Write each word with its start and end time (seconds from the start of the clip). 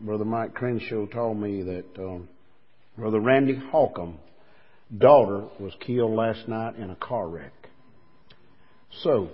Brother 0.00 0.24
Mike 0.24 0.54
Crenshaw 0.54 1.06
told 1.06 1.38
me 1.38 1.62
that 1.62 1.86
um, 1.98 2.28
Brother 2.96 3.20
Randy 3.20 3.60
Holcomb 3.70 4.18
daughter 4.96 5.46
was 5.58 5.72
killed 5.80 6.12
last 6.12 6.48
night 6.48 6.76
in 6.76 6.90
a 6.90 6.96
car 6.96 7.28
wreck. 7.28 7.52
So, 9.02 9.28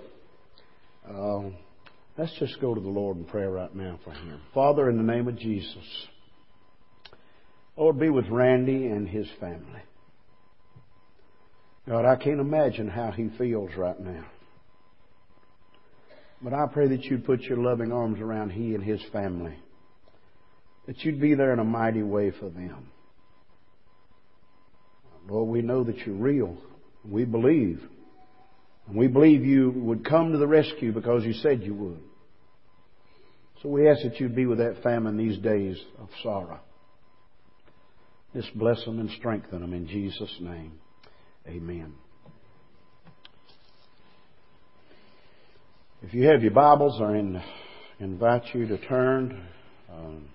uh, 1.07 1.49
let's 2.17 2.33
just 2.39 2.59
go 2.59 2.73
to 2.73 2.81
the 2.81 2.89
Lord 2.89 3.17
in 3.17 3.25
prayer 3.25 3.51
right 3.51 3.73
now 3.73 3.99
for 4.03 4.11
him. 4.11 4.41
Father, 4.53 4.89
in 4.89 4.97
the 4.97 5.03
name 5.03 5.27
of 5.27 5.37
Jesus, 5.37 6.07
Lord, 7.77 7.99
be 7.99 8.09
with 8.09 8.27
Randy 8.29 8.87
and 8.87 9.07
his 9.07 9.27
family. 9.39 9.81
God, 11.87 12.05
I 12.05 12.15
can't 12.15 12.39
imagine 12.39 12.87
how 12.87 13.11
he 13.11 13.29
feels 13.37 13.69
right 13.77 13.99
now. 13.99 14.25
But 16.41 16.53
I 16.53 16.65
pray 16.67 16.87
that 16.87 17.03
you'd 17.03 17.25
put 17.25 17.41
your 17.41 17.59
loving 17.59 17.91
arms 17.91 18.19
around 18.19 18.49
he 18.49 18.73
and 18.73 18.83
his 18.83 19.01
family. 19.13 19.55
That 20.87 21.03
you'd 21.03 21.19
be 21.19 21.33
there 21.33 21.51
in 21.53 21.59
a 21.59 21.63
mighty 21.63 22.03
way 22.03 22.31
for 22.31 22.49
them. 22.49 22.89
Lord, 25.27 25.49
we 25.49 25.61
know 25.61 25.83
that 25.83 25.97
you're 26.05 26.15
real. 26.15 26.57
We 27.03 27.25
believe. 27.25 27.81
And 28.87 28.95
we 28.95 29.07
believe 29.07 29.43
you 29.43 29.71
would 29.71 30.05
come 30.05 30.31
to 30.31 30.37
the 30.37 30.47
rescue 30.47 30.91
because 30.91 31.23
you 31.23 31.33
said 31.33 31.63
you 31.63 31.73
would. 31.73 31.99
So 33.63 33.69
we 33.69 33.89
ask 33.89 34.03
that 34.03 34.19
you'd 34.19 34.35
be 34.35 34.45
with 34.45 34.59
that 34.59 34.83
famine 34.83 35.17
these 35.17 35.39
days 35.39 35.81
of 35.97 36.09
sorrow. 36.21 36.59
Just 38.35 38.55
bless 38.57 38.83
them 38.85 38.99
and 38.99 39.09
strengthen 39.17 39.61
them 39.61 39.73
in 39.73 39.87
Jesus' 39.87 40.35
name. 40.39 40.73
Amen. 41.47 41.93
If 46.03 46.13
you 46.13 46.27
have 46.27 46.43
your 46.43 46.51
Bibles, 46.51 47.01
I 47.01 47.41
invite 48.03 48.43
you 48.53 48.67
to 48.67 48.77
turn 48.87 49.47
um, 49.91 50.27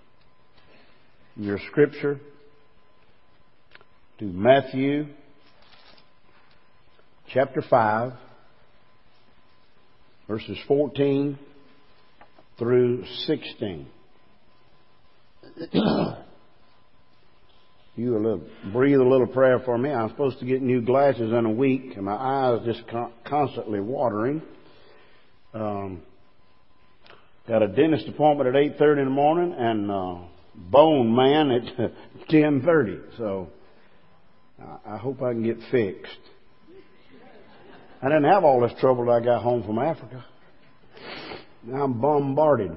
your 1.35 1.59
scripture 1.69 2.19
to 4.19 4.25
Matthew 4.25 5.07
chapter 7.29 7.63
5, 7.67 8.11
verses 10.27 10.57
14 10.67 11.39
through 12.59 13.05
16. 13.27 13.87
you 17.95 18.11
will 18.11 18.41
breathe 18.73 18.99
a 18.99 19.03
little 19.03 19.27
prayer 19.27 19.59
for 19.63 19.77
me. 19.77 19.89
I'm 19.89 20.09
supposed 20.09 20.39
to 20.39 20.45
get 20.45 20.61
new 20.61 20.81
glasses 20.81 21.31
in 21.31 21.45
a 21.45 21.51
week, 21.51 21.93
and 21.95 22.03
my 22.03 22.11
eyes 22.11 22.59
just 22.65 22.83
constantly 23.25 23.79
watering. 23.79 24.41
Um, 25.53 26.01
got 27.47 27.63
a 27.63 27.69
dentist 27.69 28.09
appointment 28.09 28.53
at 28.53 28.55
8:30 28.55 28.99
in 28.99 29.05
the 29.05 29.11
morning, 29.11 29.55
and 29.57 29.89
uh, 29.89 30.15
bone 30.55 31.15
man 31.15 31.51
at 31.51 31.63
10:30. 32.29 33.17
So 33.17 33.49
I 34.85 34.97
hope 34.97 35.21
I 35.21 35.31
can 35.33 35.43
get 35.43 35.57
fixed. 35.71 36.19
I 38.01 38.07
didn't 38.07 38.25
have 38.25 38.43
all 38.43 38.61
this 38.61 38.73
trouble 38.79 39.09
I 39.11 39.19
got 39.19 39.43
home 39.43 39.63
from 39.63 39.77
Africa. 39.79 40.25
Now 41.63 41.83
I'm 41.83 42.01
bombarded. 42.01 42.75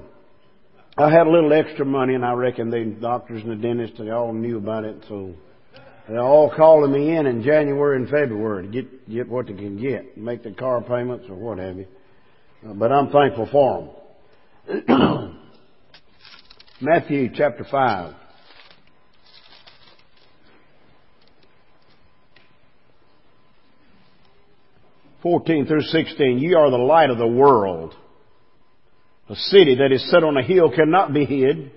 I 0.97 1.09
had 1.09 1.27
a 1.27 1.29
little 1.29 1.51
extra 1.51 1.85
money, 1.85 2.13
and 2.13 2.23
I 2.23 2.33
reckon 2.33 2.69
the 2.69 2.85
doctors 3.01 3.41
and 3.43 3.51
the 3.51 3.55
dentists 3.55 3.97
they 3.99 4.11
all 4.11 4.31
knew 4.31 4.57
about 4.57 4.85
it, 4.85 5.03
so 5.09 5.33
they're 6.07 6.21
all 6.21 6.53
calling 6.55 6.91
me 6.91 7.15
in 7.15 7.25
in 7.25 7.43
January 7.43 7.97
and 7.97 8.07
February 8.07 8.67
to 8.67 8.71
get 8.71 9.09
get 9.09 9.27
what 9.27 9.47
they 9.47 9.53
can 9.53 9.81
get, 9.81 10.17
make 10.17 10.43
the 10.43 10.51
car 10.51 10.81
payments 10.81 11.25
or 11.29 11.35
what 11.35 11.57
have 11.57 11.77
you. 11.77 11.87
But 12.63 12.91
I'm 12.91 13.09
thankful 13.09 13.47
for 13.51 13.93
them. 14.67 15.39
Matthew 16.81 17.29
chapter 17.33 17.65
five. 17.71 18.13
14 25.21 25.65
through 25.65 25.81
16, 25.81 26.37
ye 26.37 26.53
are 26.53 26.69
the 26.69 26.77
light 26.77 27.09
of 27.09 27.17
the 27.17 27.25
world. 27.25 27.95
A 29.27 29.35
city 29.35 29.75
that 29.75 29.91
is 29.91 30.07
set 30.11 30.23
on 30.23 30.37
a 30.37 30.43
hill 30.43 30.69
cannot 30.69 31.13
be 31.13 31.25
hid. 31.25 31.71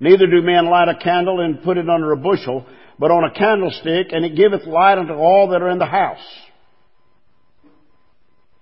Neither 0.00 0.26
do 0.26 0.40
men 0.40 0.70
light 0.70 0.88
a 0.88 0.96
candle 0.96 1.40
and 1.40 1.62
put 1.62 1.76
it 1.76 1.90
under 1.90 2.12
a 2.12 2.16
bushel, 2.16 2.64
but 2.98 3.10
on 3.10 3.24
a 3.24 3.34
candlestick, 3.34 4.06
and 4.12 4.24
it 4.24 4.36
giveth 4.36 4.66
light 4.66 4.96
unto 4.96 5.12
all 5.12 5.48
that 5.48 5.60
are 5.60 5.68
in 5.68 5.78
the 5.78 5.84
house. 5.84 6.24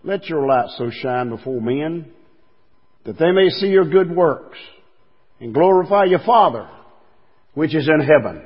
Let 0.03 0.25
your 0.27 0.44
light 0.44 0.71
so 0.77 0.91
shine 0.91 1.28
before 1.28 1.60
men, 1.60 2.10
that 3.04 3.16
they 3.16 3.31
may 3.31 3.49
see 3.50 3.69
your 3.69 3.88
good 3.88 4.10
works, 4.10 4.59
and 5.41 5.53
glorify 5.53 6.05
your 6.05 6.21
Father, 6.21 6.69
which 7.55 7.75
is 7.75 7.89
in 7.89 8.00
heaven. 8.00 8.43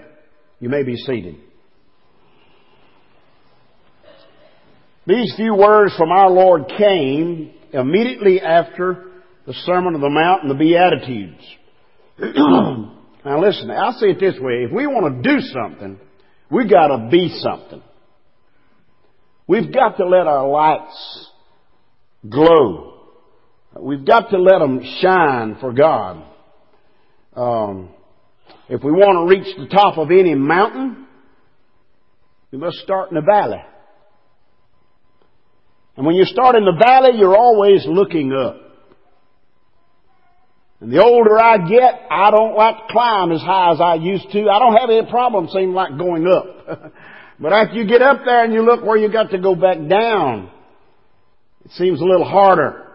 You 0.60 0.68
may 0.68 0.82
be 0.82 0.96
seated. 0.96 1.36
These 5.06 5.34
few 5.36 5.54
words 5.54 5.96
from 5.96 6.10
our 6.10 6.30
Lord 6.30 6.70
came 6.76 7.54
immediately 7.72 8.40
after 8.40 9.06
the 9.46 9.54
Sermon 9.54 9.94
on 9.94 10.00
the 10.00 10.10
Mount 10.10 10.42
and 10.42 10.50
the 10.50 10.54
Beatitudes. 10.54 11.42
now 13.24 13.40
listen, 13.40 13.70
I'll 13.70 13.92
say 13.92 14.08
it 14.08 14.20
this 14.20 14.34
way. 14.38 14.64
If 14.64 14.72
we 14.72 14.86
want 14.86 15.22
to 15.22 15.30
do 15.30 15.40
something, 15.40 15.98
we've 16.50 16.68
gotta 16.68 17.08
be 17.10 17.30
something. 17.40 17.82
We've 19.46 19.72
got 19.72 19.96
to 19.96 20.06
let 20.06 20.26
our 20.26 20.46
lights 20.46 21.30
glow. 22.28 23.00
We've 23.80 24.04
got 24.04 24.28
to 24.30 24.38
let 24.38 24.58
them 24.58 24.82
shine 25.00 25.56
for 25.58 25.72
God. 25.72 26.22
Um, 27.34 27.90
if 28.68 28.82
we 28.82 28.90
want 28.90 29.28
to 29.28 29.34
reach 29.34 29.56
the 29.56 29.74
top 29.74 29.98
of 29.98 30.10
any 30.10 30.34
mountain, 30.34 31.06
we 32.50 32.58
must 32.58 32.78
start 32.78 33.10
in 33.10 33.14
the 33.14 33.22
valley. 33.22 33.62
And 35.96 36.06
when 36.06 36.14
you 36.14 36.24
start 36.24 36.54
in 36.54 36.64
the 36.64 36.76
valley, 36.78 37.18
you're 37.18 37.36
always 37.36 37.84
looking 37.86 38.32
up. 38.32 38.56
And 40.80 40.92
the 40.92 41.02
older 41.02 41.38
I 41.38 41.58
get, 41.68 42.06
I 42.08 42.30
don't 42.30 42.54
like 42.54 42.76
to 42.86 42.92
climb 42.92 43.32
as 43.32 43.40
high 43.40 43.72
as 43.72 43.80
I 43.80 43.94
used 43.94 44.30
to. 44.30 44.48
I 44.48 44.58
don't 44.60 44.76
have 44.76 44.90
any 44.90 45.10
problem 45.10 45.48
seem 45.48 45.74
like 45.74 45.98
going 45.98 46.26
up. 46.26 46.92
but 47.40 47.52
after 47.52 47.74
you 47.74 47.86
get 47.86 48.00
up 48.00 48.20
there 48.24 48.44
and 48.44 48.52
you 48.52 48.62
look 48.62 48.84
where 48.84 48.96
you 48.96 49.10
got 49.10 49.30
to 49.30 49.38
go 49.38 49.56
back 49.56 49.76
down, 49.88 50.50
it 51.64 51.72
seems 51.72 52.00
a 52.00 52.04
little 52.04 52.28
harder. 52.28 52.86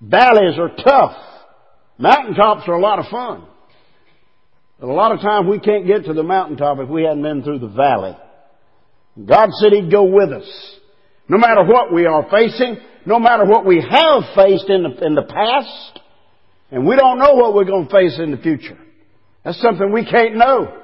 Valleys 0.00 0.58
are 0.58 0.70
tough. 0.76 1.16
Mountaintops 1.98 2.68
are 2.68 2.74
a 2.74 2.80
lot 2.80 2.98
of 2.98 3.06
fun. 3.06 3.46
But 4.78 4.88
a 4.88 4.92
lot 4.92 5.12
of 5.12 5.20
times 5.20 5.48
we 5.48 5.58
can't 5.58 5.86
get 5.86 6.04
to 6.04 6.12
the 6.12 6.22
mountaintop 6.22 6.78
if 6.80 6.88
we 6.88 7.02
hadn't 7.02 7.22
been 7.22 7.42
through 7.42 7.60
the 7.60 7.68
valley. 7.68 8.16
God 9.24 9.48
said 9.52 9.72
He'd 9.72 9.90
go 9.90 10.04
with 10.04 10.30
us. 10.30 10.76
No 11.28 11.38
matter 11.38 11.64
what 11.64 11.92
we 11.92 12.06
are 12.06 12.28
facing, 12.30 12.76
no 13.06 13.18
matter 13.18 13.44
what 13.46 13.64
we 13.64 13.76
have 13.80 14.22
faced 14.34 14.68
in 14.68 14.82
the, 14.82 15.06
in 15.06 15.14
the 15.14 15.22
past, 15.22 16.00
and 16.70 16.86
we 16.86 16.96
don't 16.96 17.18
know 17.18 17.34
what 17.34 17.54
we're 17.54 17.64
going 17.64 17.86
to 17.86 17.92
face 17.92 18.18
in 18.18 18.30
the 18.30 18.36
future. 18.36 18.78
That's 19.44 19.60
something 19.60 19.92
we 19.92 20.04
can't 20.04 20.36
know. 20.36 20.82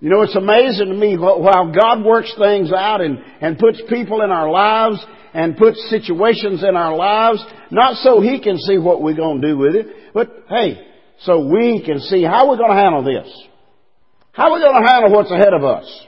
You 0.00 0.10
know, 0.10 0.22
it's 0.22 0.36
amazing 0.36 0.88
to 0.88 0.94
me 0.94 1.16
how 1.16 1.72
God 1.72 2.04
works 2.04 2.32
things 2.38 2.70
out 2.72 3.00
and, 3.00 3.18
and 3.40 3.58
puts 3.58 3.80
people 3.88 4.22
in 4.22 4.30
our 4.30 4.50
lives 4.50 5.04
and 5.36 5.54
puts 5.54 5.90
situations 5.90 6.64
in 6.64 6.76
our 6.76 6.96
lives, 6.96 7.44
not 7.70 7.96
so 7.96 8.22
He 8.22 8.40
can 8.40 8.56
see 8.56 8.78
what 8.78 9.02
we're 9.02 9.14
going 9.14 9.42
to 9.42 9.48
do 9.48 9.58
with 9.58 9.74
it, 9.74 9.86
but 10.14 10.46
hey, 10.48 10.78
so 11.20 11.46
we 11.46 11.82
can 11.84 12.00
see 12.00 12.22
how 12.22 12.48
we're 12.48 12.56
going 12.56 12.74
to 12.74 12.82
handle 12.82 13.04
this. 13.04 13.30
How 14.32 14.50
we're 14.50 14.60
going 14.60 14.82
to 14.82 14.88
handle 14.88 15.12
what's 15.12 15.30
ahead 15.30 15.52
of 15.52 15.62
us. 15.62 16.06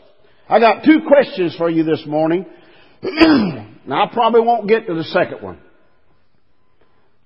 I 0.49 0.59
got 0.61 0.83
two 0.83 1.01
questions 1.07 1.55
for 1.57 1.69
you 1.69 1.85
this 1.85 2.05
morning. 2.07 2.47
now, 3.03 4.05
I 4.05 4.11
probably 4.11 4.41
won't 4.41 4.67
get 4.67 4.87
to 4.87 4.95
the 4.95 5.05
second 5.05 5.43
one. 5.43 5.59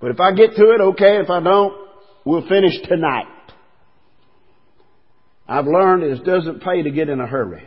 But 0.01 0.11
if 0.11 0.19
I 0.19 0.33
get 0.33 0.57
to 0.57 0.71
it, 0.73 0.81
okay. 0.81 1.19
If 1.19 1.31
I 1.31 1.41
don't, 1.41 1.89
we'll 2.25 2.49
finish 2.49 2.75
tonight. 2.83 3.27
I've 5.47 5.67
learned 5.67 6.03
it 6.03 6.25
doesn't 6.25 6.63
pay 6.63 6.83
to 6.83 6.91
get 6.91 7.09
in 7.09 7.21
a 7.21 7.29
hurry. 7.29 7.63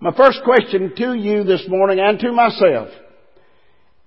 My 0.00 0.14
first 0.14 0.40
question 0.44 0.92
to 0.96 1.14
you 1.14 1.44
this 1.44 1.64
morning 1.68 1.98
and 2.00 2.18
to 2.20 2.32
myself 2.32 2.88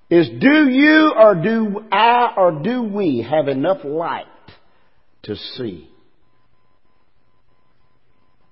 is 0.09 0.29
do 0.39 0.69
you 0.69 1.13
or 1.17 1.35
do 1.35 1.81
I 1.91 2.33
or 2.35 2.63
do 2.63 2.83
we 2.83 3.25
have 3.29 3.47
enough 3.47 3.79
light 3.83 4.25
to 5.23 5.35
see? 5.35 5.89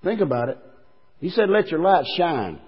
Think 0.02 0.20
about 0.20 0.48
it. 0.48 0.58
He 1.20 1.30
said, 1.30 1.50
let 1.50 1.68
your 1.68 1.80
light 1.80 2.04
shine. 2.16 2.60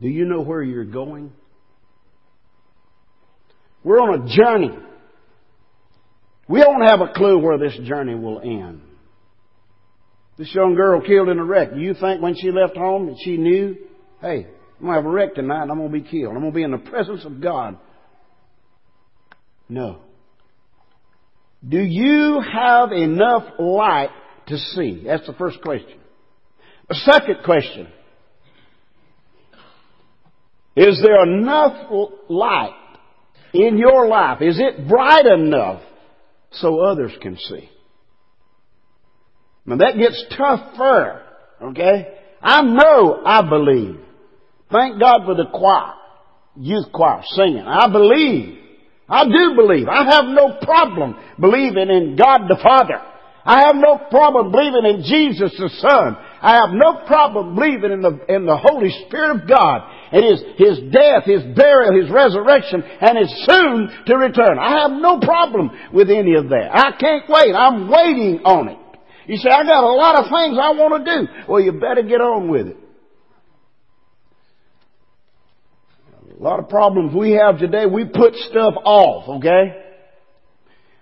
Do 0.00 0.08
you 0.08 0.24
know 0.24 0.42
where 0.42 0.62
you're 0.62 0.84
going? 0.84 1.32
We're 3.82 4.00
on 4.00 4.22
a 4.22 4.36
journey. 4.36 4.76
We 6.48 6.60
don't 6.60 6.82
have 6.82 7.00
a 7.00 7.12
clue 7.12 7.38
where 7.38 7.58
this 7.58 7.76
journey 7.84 8.14
will 8.14 8.40
end. 8.40 8.82
This 10.36 10.52
young 10.54 10.74
girl 10.74 11.00
killed 11.00 11.28
in 11.28 11.38
a 11.38 11.44
wreck. 11.44 11.70
You 11.76 11.94
think 11.94 12.20
when 12.20 12.34
she 12.34 12.50
left 12.50 12.76
home 12.76 13.06
that 13.06 13.16
she 13.24 13.36
knew, 13.36 13.76
hey, 14.20 14.46
I'm 14.80 14.86
going 14.86 14.90
to 14.90 14.94
have 14.94 15.04
a 15.04 15.08
wreck 15.08 15.34
tonight 15.34 15.62
I'm 15.62 15.78
going 15.78 15.92
to 15.92 16.00
be 16.00 16.08
killed. 16.08 16.34
I'm 16.34 16.40
going 16.40 16.52
to 16.52 16.56
be 16.56 16.62
in 16.62 16.72
the 16.72 16.78
presence 16.78 17.24
of 17.24 17.40
God. 17.40 17.78
No. 19.68 20.00
Do 21.66 21.78
you 21.78 22.40
have 22.40 22.92
enough 22.92 23.44
light 23.58 24.10
to 24.48 24.58
see? 24.58 25.04
That's 25.06 25.26
the 25.26 25.32
first 25.34 25.62
question. 25.62 25.98
The 26.88 26.96
second 26.96 27.36
question. 27.44 27.88
Is 30.76 31.00
there 31.00 31.22
enough 31.22 31.90
light 32.28 32.74
in 33.54 33.78
your 33.78 34.08
life? 34.08 34.42
Is 34.42 34.60
it 34.60 34.88
bright 34.88 35.24
enough 35.24 35.82
so 36.50 36.80
others 36.80 37.12
can 37.22 37.38
see? 37.38 37.70
Now 39.66 39.76
that 39.76 39.96
gets 39.96 40.22
tougher, 40.36 41.22
okay? 41.62 42.18
I 42.42 42.62
know 42.62 43.22
I 43.24 43.48
believe. 43.48 44.00
Thank 44.70 45.00
God 45.00 45.24
for 45.24 45.34
the 45.34 45.46
choir, 45.52 45.94
youth 46.56 46.92
choir 46.92 47.22
singing. 47.34 47.64
I 47.66 47.90
believe. 47.90 48.58
I 49.08 49.24
do 49.24 49.54
believe. 49.56 49.88
I 49.88 50.04
have 50.16 50.24
no 50.26 50.58
problem 50.62 51.16
believing 51.38 51.90
in 51.90 52.16
God 52.16 52.48
the 52.48 52.58
Father. 52.62 53.00
I 53.46 53.66
have 53.66 53.76
no 53.76 53.98
problem 54.10 54.50
believing 54.50 54.86
in 54.86 55.02
Jesus 55.02 55.54
the 55.58 55.68
Son. 55.80 56.16
I 56.40 56.56
have 56.56 56.70
no 56.72 57.04
problem 57.06 57.54
believing 57.54 57.92
in 57.92 58.00
the, 58.00 58.34
in 58.34 58.46
the 58.46 58.56
Holy 58.56 58.90
Spirit 59.06 59.42
of 59.42 59.48
God 59.48 59.82
and 60.12 60.24
His, 60.24 60.42
His 60.56 60.92
death, 60.92 61.24
His 61.24 61.42
burial, 61.54 62.00
His 62.00 62.10
resurrection, 62.10 62.82
and 62.82 63.18
His 63.18 63.44
soon 63.44 64.04
to 64.06 64.16
return. 64.16 64.58
I 64.58 64.80
have 64.82 64.92
no 64.92 65.18
problem 65.20 65.70
with 65.92 66.08
any 66.08 66.34
of 66.36 66.48
that. 66.48 66.70
I 66.72 66.96
can't 66.98 67.28
wait. 67.28 67.54
I'm 67.54 67.88
waiting 67.88 68.40
on 68.44 68.68
it. 68.68 68.78
You 69.26 69.36
say, 69.36 69.48
I 69.50 69.64
got 69.64 69.84
a 69.84 69.94
lot 69.94 70.16
of 70.16 70.24
things 70.24 70.58
I 70.60 70.72
want 70.72 71.04
to 71.04 71.16
do. 71.16 71.28
Well, 71.48 71.60
you 71.60 71.72
better 71.72 72.02
get 72.02 72.20
on 72.20 72.50
with 72.50 72.68
it. 72.68 72.76
A 76.38 76.42
lot 76.42 76.58
of 76.58 76.68
problems 76.68 77.14
we 77.14 77.32
have 77.32 77.58
today, 77.58 77.86
we 77.86 78.04
put 78.04 78.34
stuff 78.34 78.74
off, 78.84 79.38
okay? 79.38 79.82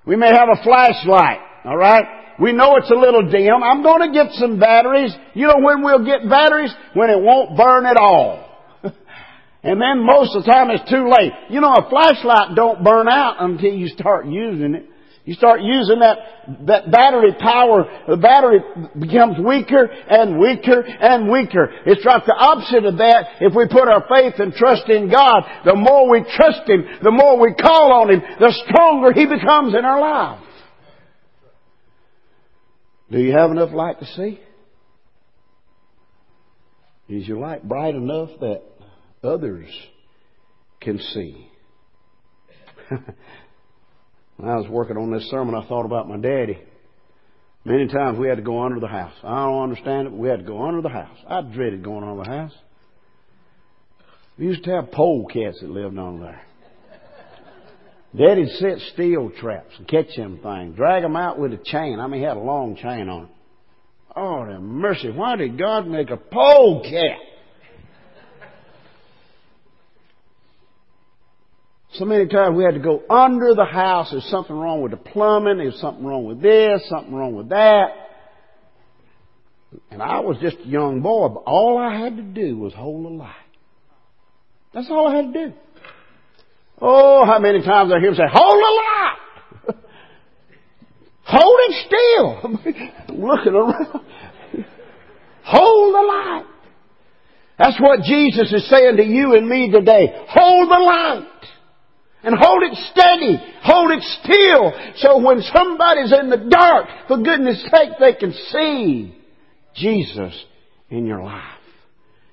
We 0.05 0.15
may 0.17 0.29
have 0.29 0.49
a 0.49 0.63
flashlight, 0.63 1.39
alright? 1.65 2.05
We 2.39 2.53
know 2.53 2.77
it's 2.77 2.91
a 2.91 2.95
little 2.95 3.31
dim. 3.31 3.63
I'm 3.63 3.83
going 3.83 4.13
to 4.13 4.13
get 4.13 4.33
some 4.33 4.59
batteries. 4.59 5.15
You 5.35 5.47
know 5.47 5.59
when 5.61 5.83
we'll 5.83 6.05
get 6.05 6.29
batteries? 6.29 6.73
When 6.95 7.11
it 7.11 7.21
won't 7.21 7.57
burn 7.57 7.87
at 7.87 7.97
all. 7.97 8.49
and 8.83 9.81
then 9.81 10.05
most 10.05 10.37
of 10.37 10.45
the 10.45 10.51
time 10.51 10.71
it's 10.71 10.89
too 10.91 11.09
late. 11.09 11.33
You 11.51 11.61
know, 11.61 11.73
a 11.73 11.89
flashlight 11.89 12.55
don't 12.57 12.83
burn 12.83 13.09
out 13.09 13.37
until 13.39 13.73
you 13.73 13.89
start 13.89 14.27
using 14.27 14.75
it. 14.75 14.87
You 15.25 15.35
start 15.35 15.61
using 15.63 16.01
that, 16.01 16.19
that 16.67 16.91
battery 16.91 17.33
power, 17.39 17.85
the 18.09 18.17
battery 18.17 18.59
becomes 18.99 19.39
weaker 19.39 19.85
and 19.85 20.37
weaker 20.37 20.81
and 20.83 21.31
weaker. 21.31 21.71
It's 21.87 22.05
like 22.05 22.27
the 22.27 22.35
opposite 22.35 22.85
of 22.85 22.99
that. 22.99 23.41
If 23.41 23.55
we 23.55 23.69
put 23.69 23.87
our 23.87 24.05
faith 24.09 24.35
and 24.41 24.53
trust 24.53 24.89
in 24.89 25.09
God, 25.09 25.45
the 25.65 25.77
more 25.77 26.11
we 26.11 26.25
trust 26.35 26.69
Him, 26.69 26.85
the 27.05 27.13
more 27.13 27.39
we 27.39 27.55
call 27.55 27.93
on 27.93 28.11
Him, 28.11 28.21
the 28.41 28.53
stronger 28.67 29.13
He 29.13 29.27
becomes 29.27 29.75
in 29.77 29.85
our 29.85 30.01
life. 30.01 30.45
Do 33.13 33.21
you 33.21 33.33
have 33.33 33.53
enough 33.53 33.73
light 33.73 34.01
to 34.01 34.07
see? 34.07 34.41
Is 37.09 37.29
your 37.29 37.39
light 37.39 37.63
bright 37.63 37.95
enough 37.95 38.31
that 38.41 38.63
others 39.23 39.69
can 40.81 40.99
see? 40.99 41.49
When 44.37 44.49
I 44.49 44.57
was 44.57 44.69
working 44.69 44.97
on 44.97 45.13
this 45.13 45.29
sermon, 45.31 45.55
I 45.55 45.67
thought 45.67 45.85
about 45.85 46.09
my 46.09 46.17
daddy. 46.17 46.59
Many 47.65 47.87
times 47.87 48.19
we 48.19 48.29
had 48.29 48.39
to 48.39 48.43
go 48.43 48.63
under 48.63 48.81
the 48.81 48.89
house. 48.89 49.15
I 49.23 49.45
don't 49.45 49.63
understand 49.63 50.09
it, 50.09 50.11
but 50.11 50.19
we 50.19 50.29
had 50.29 50.41
to 50.41 50.45
go 50.45 50.67
under 50.67 50.83
the 50.83 50.89
house. 50.89 51.17
I 51.29 51.43
dreaded 51.43 51.85
going 51.85 52.03
under 52.03 52.25
the 52.25 52.31
house. 52.31 52.53
We 54.39 54.47
used 54.47 54.65
to 54.65 54.71
have 54.71 54.91
pole 54.91 55.27
cats 55.33 55.61
that 55.61 55.71
lived 55.71 55.97
under 55.97 56.25
there. 56.25 56.43
Daddy'd 58.15 58.51
set 58.59 58.79
steel 58.93 59.31
traps 59.41 59.73
and 59.79 59.89
catch 59.89 60.15
them 60.17 60.39
things, 60.43 60.77
drag 60.77 61.03
them 61.03 61.17
out 61.17 61.39
with 61.39 61.53
a 61.53 61.61
chain. 61.65 61.99
I 61.99 62.07
mean, 62.09 62.21
he 62.21 62.27
had 62.27 62.37
a 62.37 62.41
long 62.41 62.77
chain 62.77 63.09
on 63.09 63.25
it. 63.25 63.29
Oh, 64.15 64.45
the 64.45 64.59
mercy. 64.59 65.11
Why 65.11 65.37
did 65.37 65.59
God 65.59 65.87
make 65.87 66.11
a 66.11 66.19
pole 66.19 66.83
cat? 66.83 67.19
So 71.95 72.07
many 72.07 72.27
times 72.27 72.57
we 72.57 72.65
had 72.65 72.75
to 72.75 72.81
go 72.81 73.03
under 73.11 73.55
the 73.55 73.67
house. 73.67 74.09
There's 74.11 74.25
something 74.31 74.57
wrong 74.57 74.81
with 74.81 74.93
the 74.93 74.97
plumbing. 74.97 75.59
There's 75.59 75.79
something 75.79 76.05
wrong 76.05 76.25
with 76.25 76.41
this, 76.41 76.89
something 76.89 77.15
wrong 77.15 77.35
with 77.35 77.51
that. 77.51 77.89
And 79.91 80.03
I 80.03 80.21
was 80.21 80.39
just 80.41 80.57
a 80.65 80.67
young 80.67 81.03
boy, 81.03 81.29
but 81.29 81.41
all 81.41 81.79
I 81.79 81.99
had 81.99 82.17
to 82.17 82.23
do 82.23 82.57
was 82.57 82.73
hold 82.73 83.05
the 83.05 83.11
light. 83.11 83.35
That's 84.73 84.89
all 84.91 85.09
I 85.09 85.17
had 85.17 85.33
to 85.33 85.47
do. 85.49 85.55
Oh, 86.81 87.25
how 87.27 87.39
many 87.39 87.63
times 87.63 87.93
I 87.93 88.01
hear 88.01 88.09
him 88.09 88.15
say, 88.15 88.23
hold 88.31 88.59
the 88.59 89.77
light! 89.77 89.77
hold 91.25 91.59
it 91.69 91.87
still! 91.87 93.17
looking 93.19 93.53
around. 93.53 94.01
hold 95.45 95.95
the 95.95 96.07
light. 96.07 96.45
That's 97.59 97.79
what 97.81 98.03
Jesus 98.03 98.53
is 98.53 98.69
saying 98.69 98.97
to 98.97 99.05
you 99.05 99.37
and 99.37 99.47
me 99.47 99.71
today. 99.71 100.25
Hold 100.29 100.69
the 100.69 100.79
light. 100.79 101.29
And 102.25 102.37
hold 102.39 102.63
it 102.63 102.75
steady. 102.93 103.37
Hold 103.63 103.91
it 103.91 104.03
still. 104.23 104.73
So 104.97 105.19
when 105.19 105.41
somebody's 105.43 106.13
in 106.13 106.31
the 106.31 106.47
dark, 106.49 106.87
for 107.09 107.19
goodness 107.19 107.61
sake, 107.63 107.91
they 107.99 108.15
can 108.15 108.33
see 108.33 109.17
Jesus 109.75 110.45
in 110.89 111.07
your 111.07 111.23
life. 111.23 111.43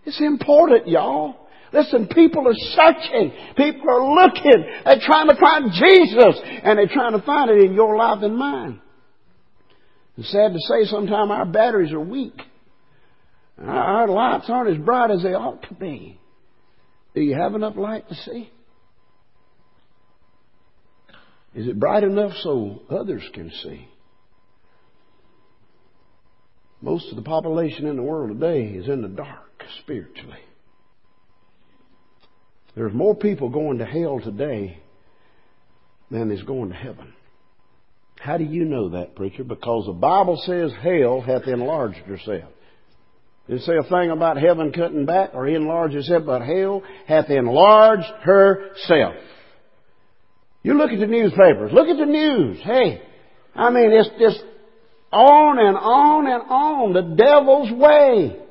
It's 0.06 0.22
important, 0.22 0.88
y'all. 0.88 1.36
Listen, 1.74 2.08
people 2.08 2.48
are 2.48 2.54
searching. 2.54 3.32
People 3.56 3.90
are 3.90 4.26
looking. 4.26 4.66
They're 4.86 5.00
trying 5.02 5.28
to 5.28 5.36
find 5.40 5.72
Jesus. 5.72 6.42
And 6.64 6.78
they're 6.78 6.88
trying 6.88 7.14
to 7.14 7.22
find 7.26 7.50
it 7.50 7.64
in 7.64 7.74
your 7.74 7.96
life 7.96 8.20
and 8.22 8.36
mine. 8.36 8.82
It's 10.18 10.32
sad 10.32 10.52
to 10.54 10.60
say 10.60 10.86
sometimes 10.86 11.32
our 11.32 11.46
batteries 11.46 11.94
are 11.94 12.00
weak. 12.00 12.40
Our 13.62 14.08
lights 14.08 14.46
aren't 14.50 14.78
as 14.78 14.86
bright 14.86 15.12
as 15.12 15.24
they 15.24 15.34
ought 15.34 15.62
to 15.64 15.74
be. 15.74 16.20
Do 17.16 17.22
you 17.22 17.36
have 17.36 17.56
enough 17.56 17.76
light 17.76 18.08
to 18.10 18.16
see? 18.16 18.50
Is 21.56 21.68
it 21.68 21.80
bright 21.80 22.04
enough 22.04 22.34
so 22.42 22.82
others 22.90 23.24
can 23.34 23.52
see? 23.64 23.88
Most 26.82 27.10
of 27.10 27.16
the 27.16 27.22
population 27.22 27.88
in 27.88 27.96
the 27.96 28.04
world 28.04 28.40
today 28.40 28.68
is 28.68 28.88
in 28.88 29.02
the 29.02 29.10
dark 29.10 29.64
spiritually. 29.82 30.40
There's 32.76 32.94
more 32.94 33.16
people 33.16 33.50
going 33.50 33.80
to 33.80 33.86
hell 33.86 34.22
today 34.24 34.80
than 36.12 36.32
is 36.32 36.44
going 36.44 36.70
to 36.70 36.76
heaven. 36.76 37.14
How 38.20 38.38
do 38.38 38.44
you 38.44 38.66
know 38.66 38.90
that, 38.90 39.16
preacher? 39.16 39.44
Because 39.44 39.86
the 39.86 39.94
Bible 39.94 40.42
says 40.46 40.72
hell 40.82 41.22
hath 41.22 41.48
enlarged 41.48 42.00
herself. 42.00 42.52
Did 43.48 43.58
it 43.58 43.64
say 43.64 43.78
a 43.78 43.84
thing 43.84 44.12
about 44.12 44.38
heaven 44.38 44.72
cutting 44.72 45.06
back 45.06 45.32
or 45.34 45.48
enlarged 45.48 45.96
itself, 45.96 46.26
but 46.26 46.42
hell 46.42 46.84
hath 47.08 47.30
enlarged 47.30 48.12
herself. 48.22 49.16
You 50.64 50.78
look 50.78 50.92
at 50.92 51.00
the 51.00 51.08
newspapers. 51.08 51.72
Look 51.72 51.88
at 51.88 51.98
the 51.98 52.06
news. 52.06 52.60
Hey, 52.64 53.02
I 53.56 53.70
mean, 53.70 53.92
it's 53.92 54.10
just 54.20 54.44
on 55.12 55.58
and 55.60 55.78
on 55.78 56.28
and 56.28 56.44
on. 56.50 56.94
The 56.94 57.16
devil's 57.16 57.72
way. 57.72 58.46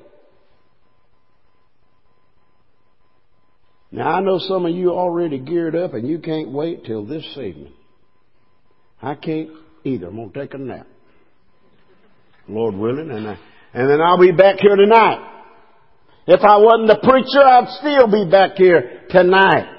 Now, 3.91 4.09
I 4.09 4.21
know 4.21 4.39
some 4.39 4.67
of 4.67 4.75
you 4.75 4.91
already 4.91 5.39
geared 5.39 5.75
up 5.75 5.95
and 5.95 6.07
you 6.07 6.19
can't 6.19 6.51
wait 6.51 6.85
till 6.85 7.07
this 7.07 7.25
evening. 7.33 7.73
I 9.01 9.15
can't 9.15 9.51
either. 9.85 10.09
I'm 10.09 10.17
going 10.17 10.31
to 10.31 10.41
take 10.41 10.55
a 10.55 10.59
nap. 10.59 10.87
Lord 12.49 12.75
willing. 12.75 13.11
And, 13.11 13.29
I, 13.29 13.39
and 13.73 13.89
then 13.89 14.01
I'll 14.01 14.21
be 14.21 14.33
back 14.33 14.57
here 14.61 14.77
tonight. 14.77 15.25
If 16.27 16.41
I 16.43 16.59
wasn't 16.59 16.89
the 16.89 16.99
preacher, 17.03 17.43
I'd 17.43 17.69
still 17.81 18.07
be 18.07 18.31
back 18.31 18.57
here 18.57 19.05
tonight. 19.09 19.78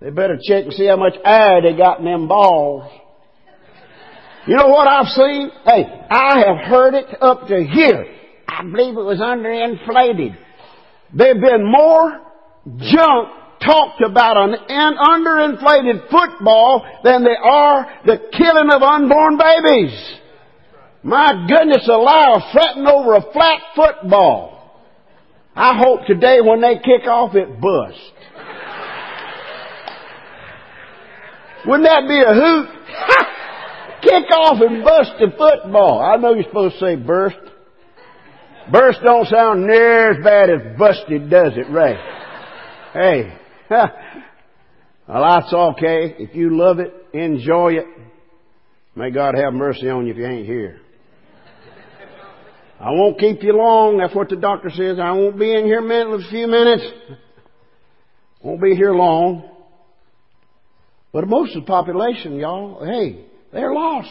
They 0.00 0.10
better 0.10 0.36
check 0.36 0.64
and 0.64 0.72
see 0.74 0.86
how 0.86 0.96
much 0.96 1.14
air 1.24 1.62
they 1.62 1.76
got 1.76 2.00
in 2.00 2.04
them 2.04 2.28
balls. 2.28 2.90
You 4.46 4.56
know 4.56 4.68
what 4.68 4.86
I've 4.86 5.06
seen? 5.06 5.50
Hey, 5.64 5.84
I 6.10 6.38
have 6.46 6.68
heard 6.68 6.94
it 6.94 7.06
up 7.20 7.48
to 7.48 7.64
here. 7.64 8.06
I 8.46 8.62
believe 8.62 8.96
it 8.96 9.02
was 9.02 9.18
underinflated. 9.18 10.36
There've 11.14 11.40
been 11.40 11.70
more 11.70 12.20
junk 12.78 13.28
talked 13.64 14.02
about 14.02 14.36
an 14.36 14.56
underinflated 14.68 16.10
football 16.10 16.86
than 17.02 17.24
there 17.24 17.42
are 17.42 17.86
the 18.04 18.18
killing 18.36 18.70
of 18.70 18.82
unborn 18.82 19.38
babies. 19.38 20.18
My 21.02 21.46
goodness 21.48 21.88
alive, 21.88 22.42
fretting 22.52 22.86
over 22.86 23.14
a 23.14 23.32
flat 23.32 23.60
football. 23.74 24.52
I 25.54 25.78
hope 25.78 26.06
today 26.06 26.40
when 26.42 26.60
they 26.60 26.74
kick 26.74 27.08
off 27.08 27.34
it 27.34 27.60
busts. 27.60 28.12
Wouldn't 31.66 31.88
that 31.88 32.06
be 32.06 32.20
a 32.20 32.34
hoot? 32.34 32.68
Kick 34.02 34.30
off 34.30 34.60
and 34.60 34.84
bust 34.84 35.12
the 35.18 35.30
football. 35.36 36.00
I 36.00 36.16
know 36.16 36.34
you're 36.34 36.44
supposed 36.44 36.74
to 36.74 36.80
say 36.80 36.96
burst. 36.96 37.36
Burst 38.70 39.00
don't 39.02 39.26
sound 39.26 39.66
near 39.66 40.12
as 40.12 40.24
bad 40.24 40.50
as 40.50 40.78
busted, 40.78 41.30
does 41.30 41.52
it, 41.56 41.70
Ray? 41.70 41.96
Hey. 42.92 43.38
Well, 45.08 45.22
that's 45.22 45.52
okay. 45.52 46.16
If 46.18 46.34
you 46.34 46.58
love 46.58 46.80
it, 46.80 46.92
enjoy 47.12 47.74
it. 47.74 47.86
May 48.96 49.12
God 49.12 49.36
have 49.36 49.52
mercy 49.52 49.88
on 49.88 50.04
you 50.04 50.12
if 50.12 50.18
you 50.18 50.26
ain't 50.26 50.46
here. 50.46 50.80
I 52.80 52.90
won't 52.90 53.18
keep 53.18 53.42
you 53.42 53.56
long. 53.56 53.98
That's 53.98 54.14
what 54.14 54.28
the 54.28 54.36
doctor 54.36 54.68
says. 54.68 54.98
I 54.98 55.12
won't 55.12 55.38
be 55.38 55.54
in 55.54 55.64
here 55.64 55.78
a 55.78 56.28
few 56.28 56.48
minutes. 56.48 56.84
Won't 58.42 58.60
be 58.60 58.74
here 58.74 58.92
long. 58.92 59.55
But 61.16 61.28
most 61.28 61.56
of 61.56 61.62
the 61.62 61.66
population, 61.66 62.36
y'all, 62.36 62.84
hey, 62.84 63.24
they're 63.50 63.72
lost. 63.72 64.10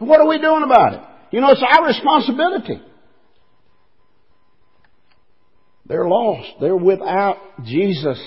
And 0.00 0.08
what 0.08 0.18
are 0.18 0.26
we 0.26 0.38
doing 0.38 0.62
about 0.62 0.94
it? 0.94 1.00
You 1.30 1.42
know, 1.42 1.50
it's 1.50 1.62
our 1.62 1.86
responsibility. 1.86 2.80
They're 5.84 6.08
lost. 6.08 6.48
They're 6.58 6.74
without 6.74 7.36
Jesus. 7.64 8.18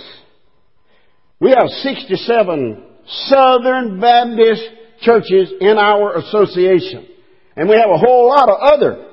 We 1.40 1.50
have 1.50 1.68
67 1.68 2.84
Southern 3.08 4.00
Baptist 4.00 4.62
churches 5.02 5.52
in 5.60 5.76
our 5.80 6.16
association. 6.18 7.08
And 7.56 7.68
we 7.68 7.76
have 7.76 7.90
a 7.90 7.98
whole 7.98 8.30
lot 8.30 8.50
of 8.50 8.60
other 8.62 9.04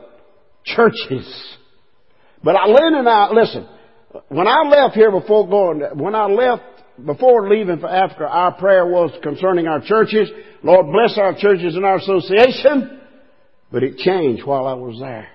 churches. 0.67 1.57
But 2.45 2.57
I, 2.57 2.67
Lynn 2.67 2.95
and 2.97 3.09
I, 3.09 3.31
listen, 3.31 3.67
when 4.29 4.47
I 4.47 4.69
left 4.69 4.95
here 4.95 5.11
before 5.11 5.49
going, 5.49 5.81
when 5.95 6.15
I 6.15 6.27
left, 6.27 6.63
before 7.05 7.49
leaving 7.49 7.79
for 7.79 7.89
Africa, 7.89 8.27
our 8.27 8.53
prayer 8.53 8.87
was 8.87 9.11
concerning 9.23 9.67
our 9.67 9.81
churches. 9.81 10.31
Lord 10.63 10.87
bless 10.93 11.19
our 11.19 11.35
churches 11.39 11.75
and 11.75 11.85
our 11.85 11.97
association. 11.97 13.01
But 13.71 13.83
it 13.83 13.99
changed 13.99 14.45
while 14.45 14.67
I 14.67 14.75
was 14.75 14.99
there. 15.01 15.29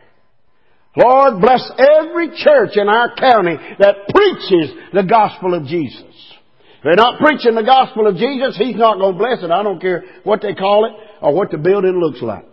Lord 0.96 1.42
bless 1.42 1.70
every 1.78 2.30
church 2.36 2.72
in 2.76 2.88
our 2.88 3.14
county 3.16 3.56
that 3.80 3.96
preaches 4.10 4.76
the 4.94 5.04
gospel 5.04 5.54
of 5.54 5.66
Jesus. 5.66 6.02
If 6.02 6.84
they're 6.84 6.96
not 6.96 7.20
preaching 7.20 7.56
the 7.56 7.64
gospel 7.64 8.08
of 8.08 8.16
Jesus, 8.16 8.58
He's 8.58 8.76
not 8.76 8.98
going 8.98 9.14
to 9.14 9.18
bless 9.18 9.44
it. 9.44 9.52
I 9.52 9.64
don't 9.64 9.82
care 9.82 10.04
what 10.24 10.42
they 10.42 10.54
call 10.54 10.86
it 10.86 10.94
or 11.22 11.34
what 11.34 11.52
the 11.52 11.58
building 11.58 12.00
looks 12.00 12.22
like. 12.22 12.46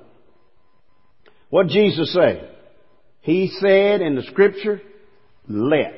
What 1.50 1.68
Jesus 1.68 2.12
say? 2.12 2.50
He 3.20 3.50
said 3.60 4.02
in 4.02 4.16
the 4.16 4.22
scripture, 4.22 4.82
let. 5.48 5.94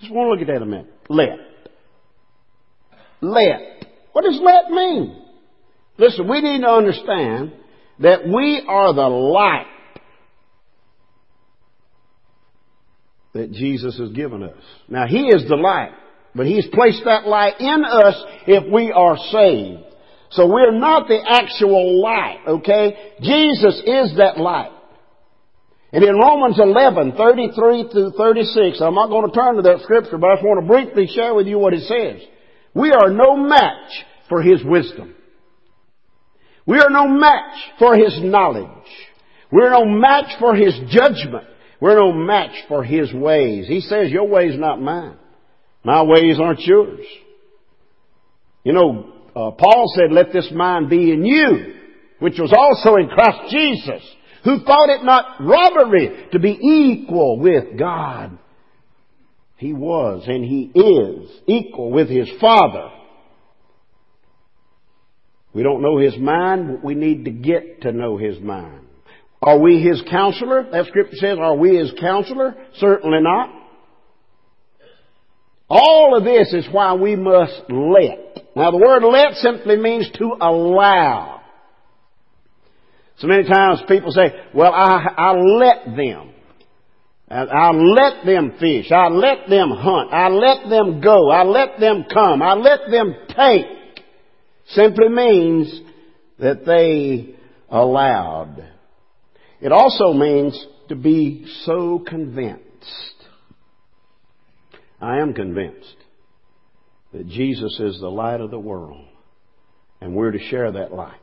Just 0.00 0.12
want 0.12 0.28
to 0.28 0.32
look 0.32 0.40
at 0.40 0.46
that 0.46 0.62
a 0.62 0.66
minute. 0.66 0.90
Let. 1.08 1.47
Let. 3.20 3.86
What 4.12 4.22
does 4.24 4.40
let 4.42 4.70
mean? 4.70 5.22
Listen, 5.98 6.28
we 6.28 6.40
need 6.40 6.60
to 6.60 6.68
understand 6.68 7.52
that 8.00 8.26
we 8.26 8.64
are 8.68 8.94
the 8.94 9.08
light 9.08 9.66
that 13.34 13.52
Jesus 13.52 13.98
has 13.98 14.10
given 14.10 14.42
us. 14.42 14.56
Now, 14.88 15.06
He 15.06 15.28
is 15.28 15.48
the 15.48 15.56
light, 15.56 15.92
but 16.34 16.46
He's 16.46 16.66
placed 16.72 17.02
that 17.04 17.26
light 17.26 17.54
in 17.60 17.84
us 17.84 18.14
if 18.46 18.72
we 18.72 18.92
are 18.92 19.16
saved. 19.32 19.84
So 20.30 20.46
we're 20.46 20.78
not 20.78 21.08
the 21.08 21.20
actual 21.26 22.02
light, 22.02 22.40
okay? 22.46 23.14
Jesus 23.22 23.80
is 23.84 24.16
that 24.18 24.38
light. 24.38 24.72
And 25.90 26.04
in 26.04 26.16
Romans 26.16 26.58
11, 26.60 27.12
33 27.16 27.88
through 27.90 28.12
36, 28.16 28.80
I'm 28.82 28.94
not 28.94 29.08
going 29.08 29.30
to 29.30 29.34
turn 29.34 29.56
to 29.56 29.62
that 29.62 29.80
scripture, 29.84 30.18
but 30.18 30.30
I 30.30 30.34
just 30.34 30.44
want 30.44 30.60
to 30.60 30.68
briefly 30.68 31.08
share 31.14 31.34
with 31.34 31.46
you 31.46 31.58
what 31.58 31.72
it 31.72 31.84
says. 31.88 32.20
We 32.74 32.90
are 32.90 33.10
no 33.10 33.36
match 33.36 34.04
for 34.28 34.42
His 34.42 34.62
wisdom. 34.64 35.14
We 36.66 36.78
are 36.78 36.90
no 36.90 37.08
match 37.08 37.56
for 37.78 37.96
His 37.96 38.18
knowledge. 38.22 38.68
We're 39.50 39.70
no 39.70 39.84
match 39.86 40.38
for 40.38 40.54
His 40.54 40.78
judgment. 40.90 41.46
We're 41.80 41.98
no 41.98 42.12
match 42.12 42.54
for 42.68 42.84
His 42.84 43.12
ways. 43.12 43.66
He 43.66 43.80
says, 43.80 44.10
your 44.10 44.28
ways 44.28 44.58
not 44.58 44.80
mine. 44.80 45.16
My 45.84 46.02
ways 46.02 46.38
aren't 46.40 46.60
yours. 46.60 47.06
You 48.64 48.72
know, 48.74 49.12
uh, 49.34 49.50
Paul 49.52 49.84
said, 49.94 50.12
let 50.12 50.32
this 50.32 50.50
mind 50.52 50.90
be 50.90 51.12
in 51.12 51.24
you, 51.24 51.74
which 52.18 52.38
was 52.38 52.52
also 52.52 52.96
in 52.96 53.08
Christ 53.08 53.50
Jesus 53.50 54.02
who 54.44 54.60
thought 54.64 54.88
it 54.88 55.04
not 55.04 55.40
robbery 55.40 56.28
to 56.32 56.38
be 56.38 56.50
equal 56.50 57.38
with 57.38 57.78
God. 57.78 58.38
He 59.58 59.72
was 59.72 60.22
and 60.26 60.44
he 60.44 60.70
is 60.74 61.30
equal 61.46 61.90
with 61.90 62.08
his 62.08 62.30
Father. 62.40 62.90
We 65.52 65.64
don't 65.64 65.82
know 65.82 65.98
his 65.98 66.16
mind, 66.16 66.68
but 66.68 66.84
we 66.84 66.94
need 66.94 67.24
to 67.24 67.32
get 67.32 67.82
to 67.82 67.92
know 67.92 68.16
his 68.16 68.40
mind. 68.40 68.86
Are 69.42 69.58
we 69.58 69.82
his 69.82 70.00
counselor? 70.08 70.68
That 70.70 70.86
scripture 70.86 71.16
says, 71.16 71.38
are 71.40 71.56
we 71.56 71.76
his 71.76 71.92
counselor? 72.00 72.54
Certainly 72.76 73.18
not. 73.20 73.50
All 75.68 76.16
of 76.16 76.24
this 76.24 76.52
is 76.52 76.66
why 76.72 76.94
we 76.94 77.16
must 77.16 77.62
let. 77.68 78.56
Now 78.56 78.70
the 78.70 78.78
word 78.78 79.02
let 79.04 79.34
simply 79.34 79.76
means 79.76 80.08
to 80.18 80.36
allow. 80.40 81.42
So 83.18 83.26
many 83.26 83.42
times 83.48 83.80
people 83.88 84.12
say, 84.12 84.32
well, 84.54 84.72
I, 84.72 85.04
I 85.16 85.32
let 85.32 85.96
them. 85.96 86.30
I 87.30 87.70
let 87.72 88.24
them 88.24 88.54
fish. 88.58 88.90
I 88.90 89.08
let 89.08 89.48
them 89.48 89.70
hunt. 89.70 90.12
I 90.12 90.28
let 90.28 90.68
them 90.70 91.00
go. 91.00 91.30
I 91.30 91.42
let 91.42 91.78
them 91.78 92.04
come. 92.12 92.42
I 92.42 92.54
let 92.54 92.90
them 92.90 93.14
take. 93.28 93.66
Simply 94.68 95.08
means 95.08 95.80
that 96.38 96.64
they 96.64 97.34
allowed. 97.68 98.64
It 99.60 99.72
also 99.72 100.12
means 100.12 100.66
to 100.88 100.96
be 100.96 101.44
so 101.64 101.98
convinced. 102.06 102.64
I 105.00 105.18
am 105.18 105.34
convinced 105.34 105.96
that 107.12 107.28
Jesus 107.28 107.78
is 107.78 108.00
the 108.00 108.10
light 108.10 108.40
of 108.40 108.50
the 108.50 108.58
world 108.58 109.04
and 110.00 110.14
we're 110.14 110.30
to 110.30 110.38
share 110.38 110.72
that 110.72 110.92
light. 110.92 111.14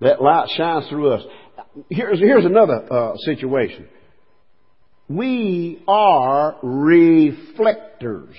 That 0.00 0.22
light 0.22 0.48
shines 0.56 0.88
through 0.88 1.12
us. 1.12 1.22
Here's, 1.88 2.18
here's 2.18 2.44
another 2.44 2.92
uh, 2.92 3.16
situation. 3.18 3.88
We 5.16 5.82
are 5.86 6.56
reflectors. 6.62 8.34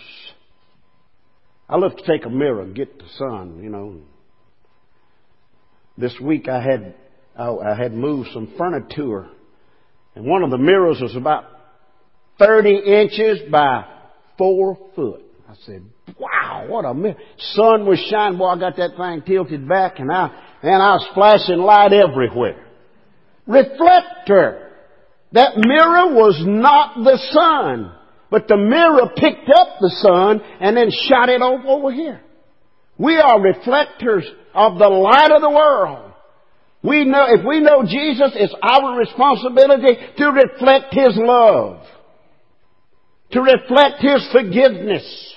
I 1.70 1.78
love 1.78 1.96
to 1.96 2.04
take 2.08 2.26
a 2.26 2.30
mirror 2.30 2.62
and 2.62 2.76
get 2.76 2.98
the 2.98 3.06
sun, 3.18 3.62
you 3.62 3.70
know. 3.70 3.98
This 6.00 6.16
week 6.20 6.48
I 6.48 6.62
had 6.62 6.96
I, 7.38 7.50
I 7.50 7.76
had 7.76 7.94
moved 7.94 8.30
some 8.34 8.56
furniture, 8.58 9.28
and 10.16 10.26
one 10.26 10.42
of 10.42 10.50
the 10.50 10.58
mirrors 10.58 11.00
was 11.00 11.16
about 11.16 11.46
thirty 12.40 12.76
inches 12.76 13.52
by 13.52 13.86
four 14.40 14.76
foot. 14.96 15.22
I 15.48 15.54
said, 15.68 15.84
"Wow, 16.18 16.66
what 16.70 16.86
a 16.86 16.94
mirror!" 16.96 17.18
Sun 17.38 17.86
was 17.86 18.00
shining. 18.10 18.40
Boy, 18.40 18.48
I 18.48 18.60
got 18.60 18.78
that 18.78 18.98
thing 18.98 19.22
tilted 19.28 19.70
back, 19.70 20.00
and 20.00 20.12
I 20.12 20.32
and 20.64 20.82
I 20.82 20.94
was 20.96 21.08
flashing 21.14 21.60
light 21.60 21.94
everywhere. 21.94 22.66
Reflector. 23.46 24.63
That 25.34 25.58
mirror 25.58 26.14
was 26.14 26.42
not 26.46 26.96
the 27.04 27.18
sun, 27.32 27.92
but 28.30 28.48
the 28.48 28.58
mirror 28.58 29.10
picked 29.16 29.50
up 29.50 29.80
the 29.80 29.90
sun 29.90 30.42
and 30.60 30.78
then 30.78 30.90
shot 30.92 31.30
it 31.30 31.42
over, 31.42 31.92
here. 31.92 32.22
We 33.00 33.18
are 33.18 33.42
reflectors 33.42 34.26
of 34.54 34.78
the 34.78 34.88
light 34.88 35.32
of 35.32 35.42
the 35.42 35.50
world. 35.50 36.12
We 36.84 37.06
know, 37.06 37.26
if 37.30 37.46
we 37.46 37.62
know 37.62 37.84
Jesus, 37.84 38.34
it's 38.36 38.56
our 38.62 38.96
responsibility 38.98 39.98
to 40.18 40.26
reflect 40.28 40.94
His 40.94 41.14
love, 41.16 41.84
to 43.32 43.42
reflect 43.42 44.02
His 44.02 44.30
forgiveness, 44.32 45.36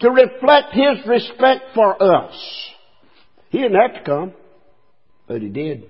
to 0.00 0.10
reflect 0.10 0.72
His 0.72 1.06
respect 1.06 1.64
for 1.74 2.02
us. 2.02 2.34
He 3.50 3.58
didn't 3.58 3.80
have 3.80 3.94
to 4.02 4.04
come, 4.04 4.32
but 5.26 5.42
he 5.42 5.48
did. 5.48 5.86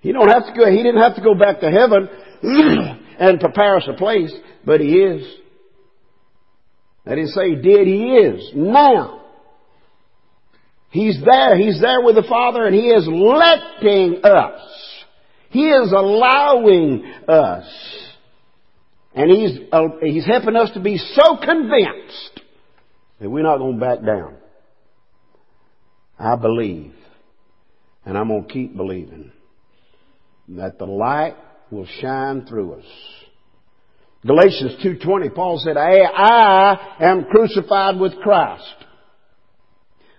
He 0.00 0.12
don't 0.12 0.28
have 0.28 0.46
to 0.46 0.52
go, 0.52 0.70
he 0.70 0.82
didn't 0.82 1.00
have 1.00 1.16
to 1.16 1.22
go 1.22 1.34
back 1.34 1.60
to 1.60 1.70
heaven 1.70 2.08
and 3.18 3.40
prepare 3.40 3.76
us 3.76 3.88
a 3.88 3.94
place, 3.94 4.32
but 4.64 4.80
he 4.80 4.94
is. 4.94 5.26
I 7.06 7.10
didn't 7.14 7.30
say 7.30 7.50
he 7.50 7.56
did, 7.56 7.86
he 7.86 8.16
is. 8.16 8.50
Now. 8.54 9.20
He's 10.90 11.18
there. 11.24 11.56
He's 11.56 11.80
there 11.80 12.00
with 12.02 12.16
the 12.16 12.24
Father 12.28 12.66
and 12.66 12.74
He 12.74 12.88
is 12.88 13.08
letting 13.08 14.24
us. 14.24 14.60
He 15.50 15.68
is 15.68 15.92
allowing 15.92 17.04
us. 17.28 17.64
And 19.14 19.30
He's, 19.30 19.58
uh, 19.72 19.82
He's 20.02 20.26
helping 20.26 20.56
us 20.56 20.70
to 20.74 20.80
be 20.80 20.98
so 20.98 21.36
convinced 21.36 22.40
that 23.20 23.30
we're 23.30 23.42
not 23.42 23.58
going 23.58 23.78
to 23.78 23.80
back 23.80 24.04
down. 24.04 24.36
I 26.18 26.36
believe, 26.36 26.92
and 28.04 28.18
I'm 28.18 28.28
going 28.28 28.44
to 28.44 28.52
keep 28.52 28.76
believing, 28.76 29.32
that 30.56 30.78
the 30.78 30.86
light 30.86 31.36
will 31.70 31.86
shine 32.00 32.46
through 32.46 32.74
us. 32.74 32.84
Galatians 34.26 34.76
2.20, 34.84 35.34
Paul 35.34 35.60
said, 35.64 35.76
I, 35.76 36.00
I 36.00 36.96
am 37.00 37.24
crucified 37.24 37.98
with 37.98 38.16
Christ. 38.20 38.74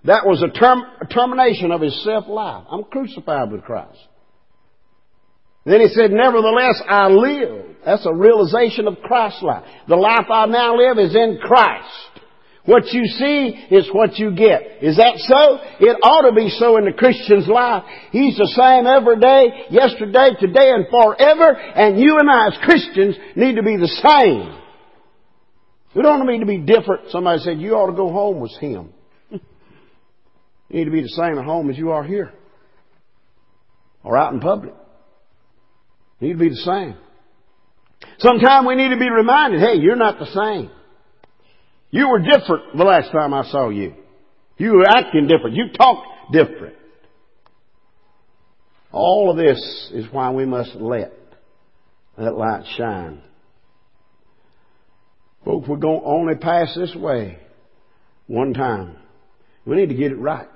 That 0.05 0.25
was 0.25 0.41
a, 0.41 0.49
term, 0.57 0.83
a 0.99 1.05
termination 1.05 1.71
of 1.71 1.81
his 1.81 2.03
self-life. 2.03 2.65
I'm 2.71 2.83
crucified 2.85 3.51
with 3.51 3.61
Christ. 3.61 3.99
Then 5.65 5.81
he 5.81 5.89
said, 5.89 6.09
nevertheless 6.11 6.81
I 6.87 7.07
live. 7.09 7.65
That's 7.85 8.05
a 8.07 8.13
realization 8.13 8.87
of 8.87 8.97
Christ's 9.03 9.43
life. 9.43 9.63
The 9.87 9.95
life 9.95 10.25
I 10.31 10.47
now 10.47 10.75
live 10.75 10.97
is 10.97 11.15
in 11.15 11.37
Christ. 11.39 12.10
What 12.65 12.85
you 12.93 13.05
see 13.05 13.57
is 13.71 13.89
what 13.91 14.17
you 14.17 14.35
get. 14.35 14.83
Is 14.83 14.97
that 14.97 15.17
so? 15.17 15.59
It 15.79 15.97
ought 16.03 16.29
to 16.29 16.35
be 16.35 16.49
so 16.49 16.77
in 16.77 16.85
the 16.85 16.93
Christian's 16.93 17.47
life. 17.47 17.83
He's 18.11 18.37
the 18.37 18.47
same 18.53 18.85
every 18.85 19.19
day, 19.19 19.65
yesterday, 19.71 20.29
today, 20.39 20.69
and 20.69 20.85
forever, 20.87 21.57
and 21.57 21.99
you 21.99 22.17
and 22.19 22.29
I 22.29 22.47
as 22.47 22.57
Christians 22.61 23.15
need 23.35 23.55
to 23.55 23.63
be 23.63 23.77
the 23.77 23.87
same. 23.87 24.59
We 25.95 26.03
don't 26.03 26.25
need 26.27 26.39
to 26.39 26.45
be 26.45 26.59
different. 26.59 27.09
Somebody 27.09 27.41
said, 27.41 27.59
you 27.59 27.73
ought 27.73 27.87
to 27.87 27.95
go 27.95 28.09
home 28.09 28.39
with 28.39 28.55
him. 28.59 28.93
you 29.31 29.39
need 30.69 30.85
to 30.85 30.91
be 30.91 31.01
the 31.01 31.09
same 31.09 31.39
at 31.39 31.45
home 31.45 31.69
as 31.71 31.77
you 31.77 31.91
are 31.91 32.03
here. 32.03 32.31
Or 34.03 34.17
out 34.17 34.33
in 34.33 34.39
public. 34.39 34.73
You 36.19 36.27
need 36.27 36.33
to 36.33 36.39
be 36.39 36.49
the 36.49 36.55
same. 36.55 36.95
Sometimes 38.19 38.67
we 38.67 38.75
need 38.75 38.89
to 38.89 38.99
be 38.99 39.09
reminded, 39.09 39.61
hey, 39.61 39.79
you're 39.79 39.95
not 39.95 40.19
the 40.19 40.27
same. 40.27 40.71
You 41.91 42.07
were 42.09 42.19
different 42.19 42.77
the 42.77 42.83
last 42.83 43.11
time 43.11 43.33
I 43.33 43.43
saw 43.43 43.69
you. 43.69 43.93
You 44.57 44.73
were 44.73 44.87
acting 44.87 45.27
different. 45.27 45.55
You 45.55 45.65
talked 45.77 46.07
different. 46.31 46.75
All 48.91 49.29
of 49.29 49.37
this 49.37 49.91
is 49.93 50.05
why 50.11 50.31
we 50.31 50.45
must 50.45 50.75
let 50.75 51.13
that 52.17 52.35
light 52.35 52.63
shine. 52.77 53.21
Folks, 55.43 55.67
we're 55.67 55.77
going 55.77 56.01
to 56.01 56.05
only 56.05 56.35
pass 56.35 56.73
this 56.75 56.95
way 56.95 57.39
one 58.27 58.53
time. 58.53 58.95
We 59.65 59.75
need 59.75 59.89
to 59.89 59.95
get 59.95 60.11
it 60.11 60.19
right. 60.19 60.47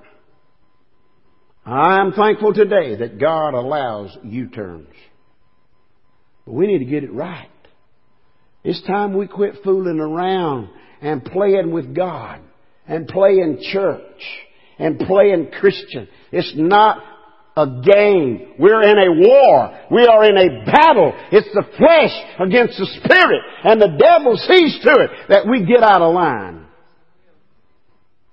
I'm 1.66 2.12
thankful 2.12 2.54
today 2.54 2.96
that 2.98 3.20
God 3.20 3.56
allows 3.56 4.16
U-turns. 4.24 4.94
But 6.46 6.54
we 6.54 6.68
need 6.68 6.80
to 6.80 6.86
get 6.86 7.04
it 7.04 7.12
right. 7.12 7.50
It's 8.64 8.82
time 8.86 9.18
we 9.18 9.28
quit 9.28 9.64
fooling 9.64 10.00
around 10.00 10.70
and 11.02 11.24
playing 11.24 11.72
with 11.72 11.96
God 11.96 12.42
and 12.88 13.08
playing 13.08 13.60
church 13.72 14.22
and 14.80 15.00
playing 15.00 15.52
Christian. 15.60 16.08
It's 16.32 16.54
not 16.56 17.04
a 17.58 17.82
game. 17.82 18.54
We're 18.60 18.84
in 18.84 18.98
a 18.98 19.28
war. 19.28 19.80
We 19.92 20.06
are 20.06 20.26
in 20.26 20.38
a 20.38 20.66
battle. 20.66 21.14
It's 21.32 21.48
the 21.54 21.64
flesh 21.78 22.12
against 22.40 22.78
the 22.78 22.86
spirit. 23.04 23.42
And 23.64 23.82
the 23.82 23.98
devil 23.98 24.36
sees 24.38 24.80
to 24.84 24.92
it 24.92 25.10
that 25.30 25.48
we 25.48 25.66
get 25.66 25.82
out 25.82 26.02
of 26.02 26.14
line. 26.14 26.66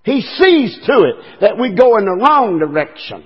He 0.04 0.20
sees 0.20 0.80
to 0.86 1.02
it 1.04 1.40
that 1.40 1.58
we 1.58 1.76
go 1.76 1.96
in 1.98 2.04
the 2.04 2.16
wrong 2.20 2.58
direction. 2.58 3.24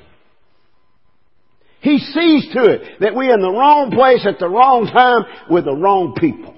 He 1.81 1.99
sees 1.99 2.52
to 2.52 2.64
it 2.64 3.00
that 3.00 3.14
we're 3.14 3.33
in 3.33 3.40
the 3.40 3.50
wrong 3.50 3.90
place 3.90 4.26
at 4.26 4.38
the 4.38 4.49
wrong 4.49 4.87
time 4.87 5.25
with 5.49 5.64
the 5.64 5.75
wrong 5.75 6.14
people. 6.19 6.56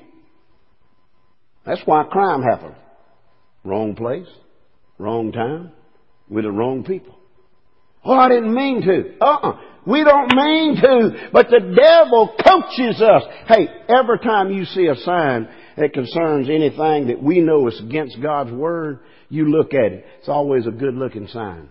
That's 1.68 1.82
why 1.84 2.02
crime 2.04 2.40
happens. 2.42 2.76
Wrong 3.62 3.94
place, 3.94 4.26
wrong 4.96 5.32
time, 5.32 5.70
with 6.30 6.44
the 6.44 6.50
wrong 6.50 6.82
people. 6.82 7.14
Oh, 8.02 8.14
I 8.14 8.30
didn't 8.30 8.54
mean 8.54 8.80
to. 8.80 9.18
Uh-uh. 9.20 9.60
We 9.86 10.02
don't 10.02 10.34
mean 10.34 10.76
to, 10.76 11.28
but 11.30 11.48
the 11.50 11.60
devil 11.60 12.34
coaches 12.42 13.02
us. 13.02 13.22
Hey, 13.48 13.68
every 13.86 14.18
time 14.20 14.50
you 14.50 14.64
see 14.64 14.86
a 14.86 14.96
sign 14.96 15.48
that 15.76 15.92
concerns 15.92 16.48
anything 16.48 17.08
that 17.08 17.22
we 17.22 17.40
know 17.40 17.68
is 17.68 17.78
against 17.86 18.20
God's 18.22 18.50
Word, 18.50 19.00
you 19.28 19.50
look 19.50 19.74
at 19.74 19.92
it. 19.92 20.06
It's 20.20 20.28
always 20.28 20.66
a 20.66 20.70
good 20.70 20.94
looking 20.94 21.28
sign. 21.28 21.68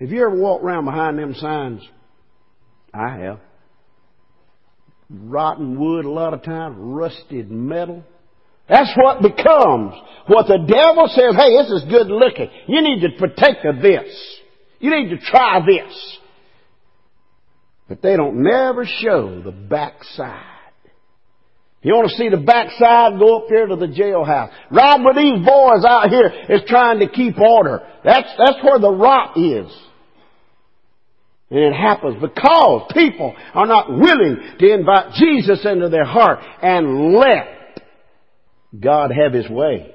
Have 0.00 0.10
you 0.10 0.26
ever 0.26 0.36
walked 0.36 0.64
around 0.64 0.84
behind 0.84 1.18
them 1.18 1.34
signs? 1.34 1.80
I 2.92 3.16
have. 3.16 3.40
Rotten 5.12 5.78
wood 5.78 6.06
a 6.06 6.10
lot 6.10 6.32
of 6.32 6.42
times, 6.42 6.76
rusted 6.78 7.50
metal. 7.50 8.02
That's 8.68 8.92
what 8.96 9.20
becomes 9.20 9.94
what 10.26 10.46
the 10.46 10.64
devil 10.66 11.06
says, 11.08 11.34
hey, 11.36 11.56
this 11.56 11.70
is 11.70 11.90
good 11.90 12.06
looking. 12.06 12.48
You 12.66 12.80
need 12.80 13.00
to 13.00 13.10
partake 13.18 13.64
of 13.64 13.82
this. 13.82 14.40
You 14.78 14.90
need 14.90 15.10
to 15.10 15.18
try 15.18 15.60
this. 15.66 16.18
But 17.88 18.00
they 18.00 18.16
don't 18.16 18.42
never 18.42 18.86
show 18.86 19.42
the 19.42 19.52
backside. 19.52 20.46
You 21.82 21.94
want 21.94 22.10
to 22.10 22.16
see 22.16 22.28
the 22.28 22.38
backside? 22.38 23.18
Go 23.18 23.40
up 23.40 23.48
here 23.48 23.66
to 23.66 23.76
the 23.76 23.88
jailhouse. 23.88 24.50
Ride 24.70 25.02
with 25.04 25.16
these 25.16 25.44
boys 25.44 25.84
out 25.84 26.08
here 26.08 26.32
is 26.48 26.62
trying 26.68 27.00
to 27.00 27.08
keep 27.08 27.38
order. 27.38 27.80
That's, 28.04 28.28
that's 28.38 28.64
where 28.64 28.78
the 28.78 28.90
rot 28.90 29.36
is. 29.36 29.70
And 31.52 31.60
it 31.60 31.74
happens 31.74 32.16
because 32.18 32.90
people 32.94 33.36
are 33.52 33.66
not 33.66 33.90
willing 33.90 34.38
to 34.58 34.72
invite 34.72 35.12
Jesus 35.16 35.62
into 35.66 35.90
their 35.90 36.06
heart 36.06 36.38
and 36.62 37.12
let 37.12 37.78
God 38.80 39.10
have 39.10 39.34
His 39.34 39.50
way. 39.50 39.94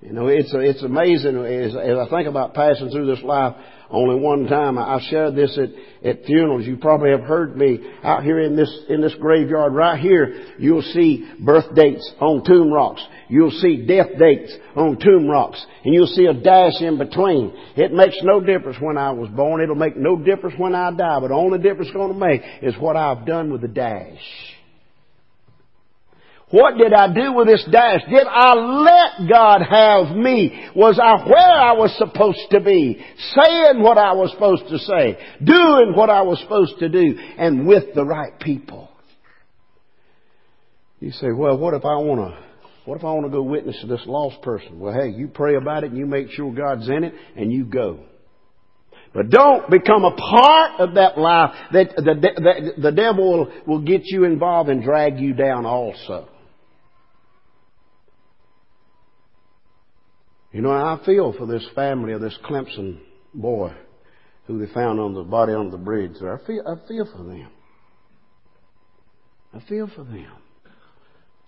You 0.00 0.14
know, 0.14 0.28
it's, 0.28 0.50
it's 0.54 0.82
amazing 0.82 1.36
as, 1.44 1.76
as 1.76 1.98
I 1.98 2.08
think 2.08 2.26
about 2.26 2.54
passing 2.54 2.88
through 2.88 3.14
this 3.14 3.22
life. 3.22 3.54
Only 3.90 4.20
one 4.20 4.46
time 4.46 4.78
I 4.78 5.00
shared 5.10 5.34
this 5.34 5.58
at, 5.58 6.08
at 6.08 6.24
funerals. 6.24 6.64
You 6.64 6.76
probably 6.76 7.10
have 7.10 7.22
heard 7.22 7.56
me 7.56 7.80
out 8.04 8.22
here 8.22 8.38
in 8.38 8.54
this, 8.54 8.72
in 8.88 9.00
this 9.00 9.14
graveyard 9.20 9.74
right 9.74 9.98
here. 9.98 10.54
You'll 10.58 10.82
see 10.82 11.28
birth 11.40 11.74
dates 11.74 12.08
on 12.20 12.44
tomb 12.44 12.72
rocks. 12.72 13.04
You'll 13.28 13.50
see 13.50 13.84
death 13.86 14.16
dates 14.16 14.56
on 14.76 14.98
tomb 15.00 15.28
rocks. 15.28 15.64
And 15.84 15.92
you'll 15.92 16.06
see 16.06 16.26
a 16.26 16.34
dash 16.34 16.80
in 16.80 16.98
between. 16.98 17.52
It 17.76 17.92
makes 17.92 18.16
no 18.22 18.40
difference 18.40 18.78
when 18.80 18.96
I 18.96 19.10
was 19.10 19.28
born. 19.30 19.60
It'll 19.60 19.74
make 19.74 19.96
no 19.96 20.16
difference 20.16 20.54
when 20.56 20.74
I 20.74 20.92
die. 20.92 21.18
But 21.20 21.28
the 21.28 21.34
only 21.34 21.58
difference 21.58 21.88
it's 21.88 21.96
going 21.96 22.12
to 22.12 22.18
make 22.18 22.42
is 22.62 22.74
what 22.78 22.96
I've 22.96 23.26
done 23.26 23.50
with 23.50 23.62
the 23.62 23.68
dash. 23.68 24.18
What 26.50 26.78
did 26.78 26.92
I 26.92 27.12
do 27.12 27.32
with 27.32 27.46
this 27.46 27.64
dash? 27.70 28.00
Did 28.10 28.26
I 28.26 28.54
let 28.54 29.30
God 29.30 29.62
have 29.62 30.16
me? 30.16 30.68
Was 30.74 30.98
I 30.98 31.24
where 31.24 31.38
I 31.38 31.72
was 31.74 31.96
supposed 31.96 32.50
to 32.50 32.60
be? 32.60 33.00
Saying 33.34 33.80
what 33.80 33.98
I 33.98 34.14
was 34.14 34.32
supposed 34.32 34.66
to 34.68 34.78
say? 34.78 35.18
Doing 35.44 35.92
what 35.94 36.10
I 36.10 36.22
was 36.22 36.40
supposed 36.40 36.80
to 36.80 36.88
do? 36.88 37.16
And 37.38 37.68
with 37.68 37.94
the 37.94 38.04
right 38.04 38.38
people? 38.40 38.90
You 40.98 41.12
say, 41.12 41.30
well, 41.30 41.56
what 41.56 41.74
if 41.74 41.84
I 41.84 41.94
want 41.96 42.32
to, 42.32 42.44
what 42.84 42.98
if 42.98 43.04
I 43.04 43.12
want 43.12 43.26
to 43.26 43.30
go 43.30 43.42
witness 43.42 43.80
to 43.82 43.86
this 43.86 44.02
lost 44.06 44.42
person? 44.42 44.80
Well, 44.80 44.92
hey, 44.92 45.10
you 45.10 45.28
pray 45.28 45.54
about 45.54 45.84
it 45.84 45.90
and 45.90 45.98
you 45.98 46.06
make 46.06 46.30
sure 46.30 46.52
God's 46.52 46.88
in 46.88 47.04
it 47.04 47.14
and 47.36 47.52
you 47.52 47.64
go. 47.64 48.00
But 49.14 49.30
don't 49.30 49.70
become 49.70 50.04
a 50.04 50.16
part 50.16 50.80
of 50.80 50.94
that 50.94 51.16
life 51.16 51.54
that 51.72 51.94
the, 51.96 52.02
the, 52.02 52.82
the 52.82 52.92
devil 52.92 53.38
will, 53.38 53.52
will 53.66 53.82
get 53.82 54.02
you 54.04 54.24
involved 54.24 54.68
and 54.68 54.82
drag 54.82 55.20
you 55.20 55.32
down 55.32 55.64
also. 55.64 56.28
You 60.52 60.62
know, 60.62 60.70
I 60.70 60.98
feel 61.06 61.32
for 61.32 61.46
this 61.46 61.66
family 61.74 62.12
of 62.12 62.20
this 62.20 62.36
Clemson 62.44 62.98
boy 63.32 63.72
who 64.46 64.58
they 64.58 64.72
found 64.72 64.98
on 64.98 65.14
the 65.14 65.22
body 65.22 65.52
on 65.52 65.70
the 65.70 65.78
bridge 65.78 66.14
there. 66.20 66.36
I 66.36 66.44
feel, 66.44 66.62
I 66.66 66.88
feel 66.88 67.04
for 67.04 67.22
them. 67.22 67.48
I 69.54 69.60
feel 69.68 69.88
for 69.94 70.04
them. 70.04 70.32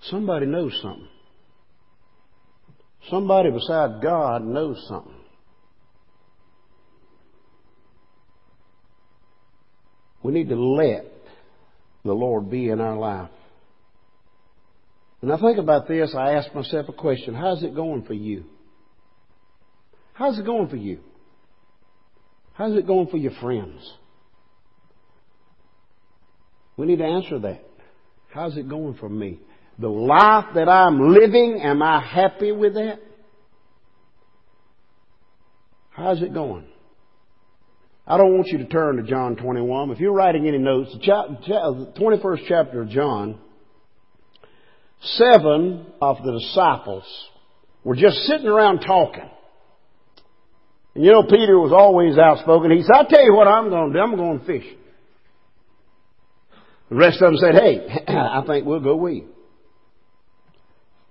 Somebody 0.02 0.46
knows 0.46 0.78
something. 0.82 1.08
Somebody 3.10 3.50
beside 3.50 4.00
God 4.02 4.44
knows 4.44 4.84
something. 4.88 5.14
We 10.22 10.32
need 10.32 10.48
to 10.50 10.56
let 10.56 11.06
the 12.04 12.12
Lord 12.12 12.50
be 12.50 12.68
in 12.68 12.80
our 12.80 12.96
life. 12.96 13.30
And 15.20 15.32
I 15.32 15.38
think 15.38 15.58
about 15.58 15.88
this, 15.88 16.14
I 16.16 16.32
ask 16.34 16.54
myself 16.54 16.88
a 16.88 16.92
question. 16.92 17.34
How's 17.34 17.62
it 17.62 17.74
going 17.74 18.04
for 18.04 18.14
you? 18.14 18.44
How's 20.22 20.38
it 20.38 20.46
going 20.46 20.68
for 20.68 20.76
you? 20.76 21.00
How's 22.52 22.76
it 22.76 22.86
going 22.86 23.08
for 23.08 23.16
your 23.16 23.32
friends? 23.40 23.92
We 26.76 26.86
need 26.86 26.98
to 26.98 27.04
answer 27.04 27.40
that. 27.40 27.64
How's 28.32 28.56
it 28.56 28.68
going 28.68 28.94
for 29.00 29.08
me? 29.08 29.40
The 29.80 29.88
life 29.88 30.54
that 30.54 30.68
I'm 30.68 31.12
living, 31.12 31.60
am 31.60 31.82
I 31.82 32.00
happy 32.00 32.52
with 32.52 32.74
that? 32.74 33.00
How's 35.90 36.22
it 36.22 36.32
going? 36.32 36.68
I 38.06 38.16
don't 38.16 38.36
want 38.36 38.46
you 38.46 38.58
to 38.58 38.66
turn 38.66 38.98
to 38.98 39.02
John 39.02 39.34
21. 39.34 39.90
If 39.90 39.98
you're 39.98 40.12
writing 40.12 40.46
any 40.46 40.58
notes, 40.58 40.92
the 40.92 41.92
21st 41.98 42.42
chapter 42.46 42.82
of 42.82 42.90
John, 42.90 43.40
seven 45.00 45.84
of 46.00 46.18
the 46.24 46.38
disciples 46.38 47.02
were 47.82 47.96
just 47.96 48.18
sitting 48.18 48.46
around 48.46 48.82
talking. 48.86 49.28
And 50.94 51.04
you 51.04 51.12
know, 51.12 51.22
Peter 51.22 51.58
was 51.58 51.72
always 51.72 52.18
outspoken. 52.18 52.70
He 52.70 52.82
said, 52.82 52.92
I'll 52.94 53.06
tell 53.06 53.24
you 53.24 53.34
what 53.34 53.48
I'm 53.48 53.70
going 53.70 53.92
to 53.92 53.98
do. 53.98 54.02
I'm 54.02 54.16
going 54.16 54.40
to 54.40 54.44
fish. 54.44 54.66
The 56.90 56.96
rest 56.96 57.22
of 57.22 57.32
them 57.32 57.36
said, 57.38 57.54
hey, 57.54 58.04
I 58.08 58.42
think 58.46 58.66
we'll 58.66 58.80
go 58.80 58.96
with 58.96 59.14
you. 59.14 59.28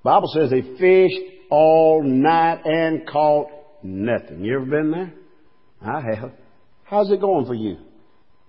Bible 0.04 0.30
says 0.34 0.50
they 0.50 0.62
fished 0.62 1.20
all 1.50 2.04
night 2.04 2.62
and 2.66 3.08
caught 3.08 3.50
nothing. 3.84 4.44
You 4.44 4.58
ever 4.58 4.66
been 4.66 4.92
there? 4.92 5.14
I 5.82 6.02
have. 6.02 6.32
How's 6.84 7.12
it 7.12 7.22
going 7.22 7.46
for 7.46 7.54
you? 7.54 7.78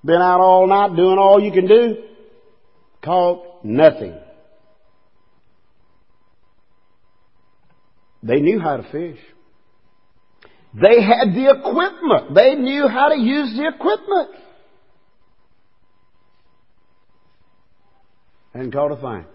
Been 0.04 0.20
out 0.20 0.40
all 0.40 0.66
night 0.66 0.96
doing 0.96 1.18
all 1.18 1.42
you 1.42 1.52
can 1.52 1.66
do. 1.66 2.04
Caught 3.02 3.64
nothing. 3.64 4.14
They 8.22 8.40
knew 8.40 8.60
how 8.60 8.76
to 8.76 8.90
fish. 8.90 9.18
They 10.74 11.02
had 11.02 11.34
the 11.34 11.50
equipment. 11.50 12.34
They 12.34 12.54
knew 12.54 12.88
how 12.88 13.08
to 13.08 13.18
use 13.18 13.54
the 13.56 13.68
equipment. 13.68 14.30
And 18.54 18.72
caught 18.72 18.92
a 18.92 18.96
thing. 18.96 19.26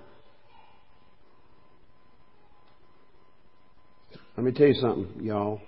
Let 4.35 4.43
me 4.45 4.51
tell 4.51 4.67
you 4.67 4.75
something, 4.75 5.23
y'all. 5.23 5.61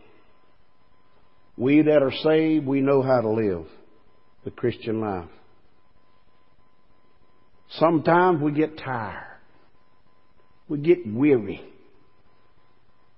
We 1.58 1.82
that 1.82 2.02
are 2.02 2.14
saved, 2.24 2.66
we 2.66 2.82
know 2.82 3.02
how 3.02 3.22
to 3.22 3.30
live 3.30 3.66
the 4.46 4.52
Christian 4.52 5.02
life. 5.02 5.30
Sometimes 7.72 8.42
we 8.42 8.52
get 8.52 8.78
tired. 8.78 9.38
We 10.68 10.78
get 10.80 11.00
weary. 11.06 11.62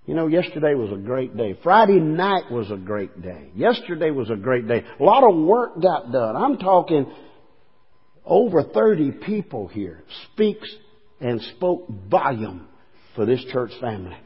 You 0.06 0.16
know, 0.16 0.28
yesterday 0.28 0.74
was 0.74 0.92
a 0.92 0.98
great 0.98 1.38
day. 1.38 1.58
Friday 1.64 2.00
night 2.00 2.52
was 2.52 2.72
a 2.72 2.76
great 2.76 3.22
day. 3.22 3.52
Yesterday 3.56 4.10
was 4.10 4.30
a 4.30 4.36
great 4.36 4.68
day. 4.68 4.84
A 5.00 5.04
lot 5.04 5.24
of 5.24 5.36
work 5.46 5.80
got 5.82 6.12
done. 6.12 6.36
I'm 6.36 6.58
talking 6.58 7.12
over 8.26 8.64
30 8.64 9.12
people 9.26 9.68
here 9.68 10.04
speaks 10.34 10.68
and 11.20 11.40
spoke 11.56 11.88
volume 12.10 12.68
for 13.16 13.26
this 13.26 13.44
church 13.52 13.72
family. 13.80 14.18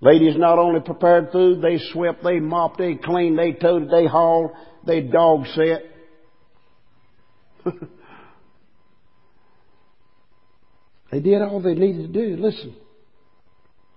Ladies 0.00 0.36
not 0.36 0.58
only 0.58 0.80
prepared 0.80 1.30
food, 1.32 1.62
they 1.62 1.78
swept, 1.92 2.22
they 2.22 2.40
mopped, 2.40 2.78
they 2.78 2.94
cleaned, 2.94 3.38
they 3.38 3.52
toted, 3.52 3.90
they 3.90 4.06
hauled, 4.06 4.50
they 4.86 5.00
dog 5.00 5.44
set. 5.54 5.82
they 11.12 11.20
did 11.20 11.42
all 11.42 11.60
they 11.60 11.74
needed 11.74 12.12
to 12.12 12.36
do. 12.36 12.36
Listen. 12.42 12.74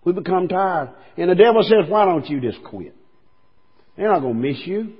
We 0.04 0.14
become 0.14 0.48
tired. 0.48 0.90
And 1.18 1.30
the 1.30 1.36
devil 1.36 1.62
says, 1.64 1.90
why 1.90 2.06
don't 2.06 2.28
you 2.28 2.42
just 2.42 2.64
quit? 2.64 2.96
They're 3.96 4.12
not 4.12 4.22
going 4.22 4.42
to 4.42 4.48
miss 4.48 4.58
you. 4.66 4.94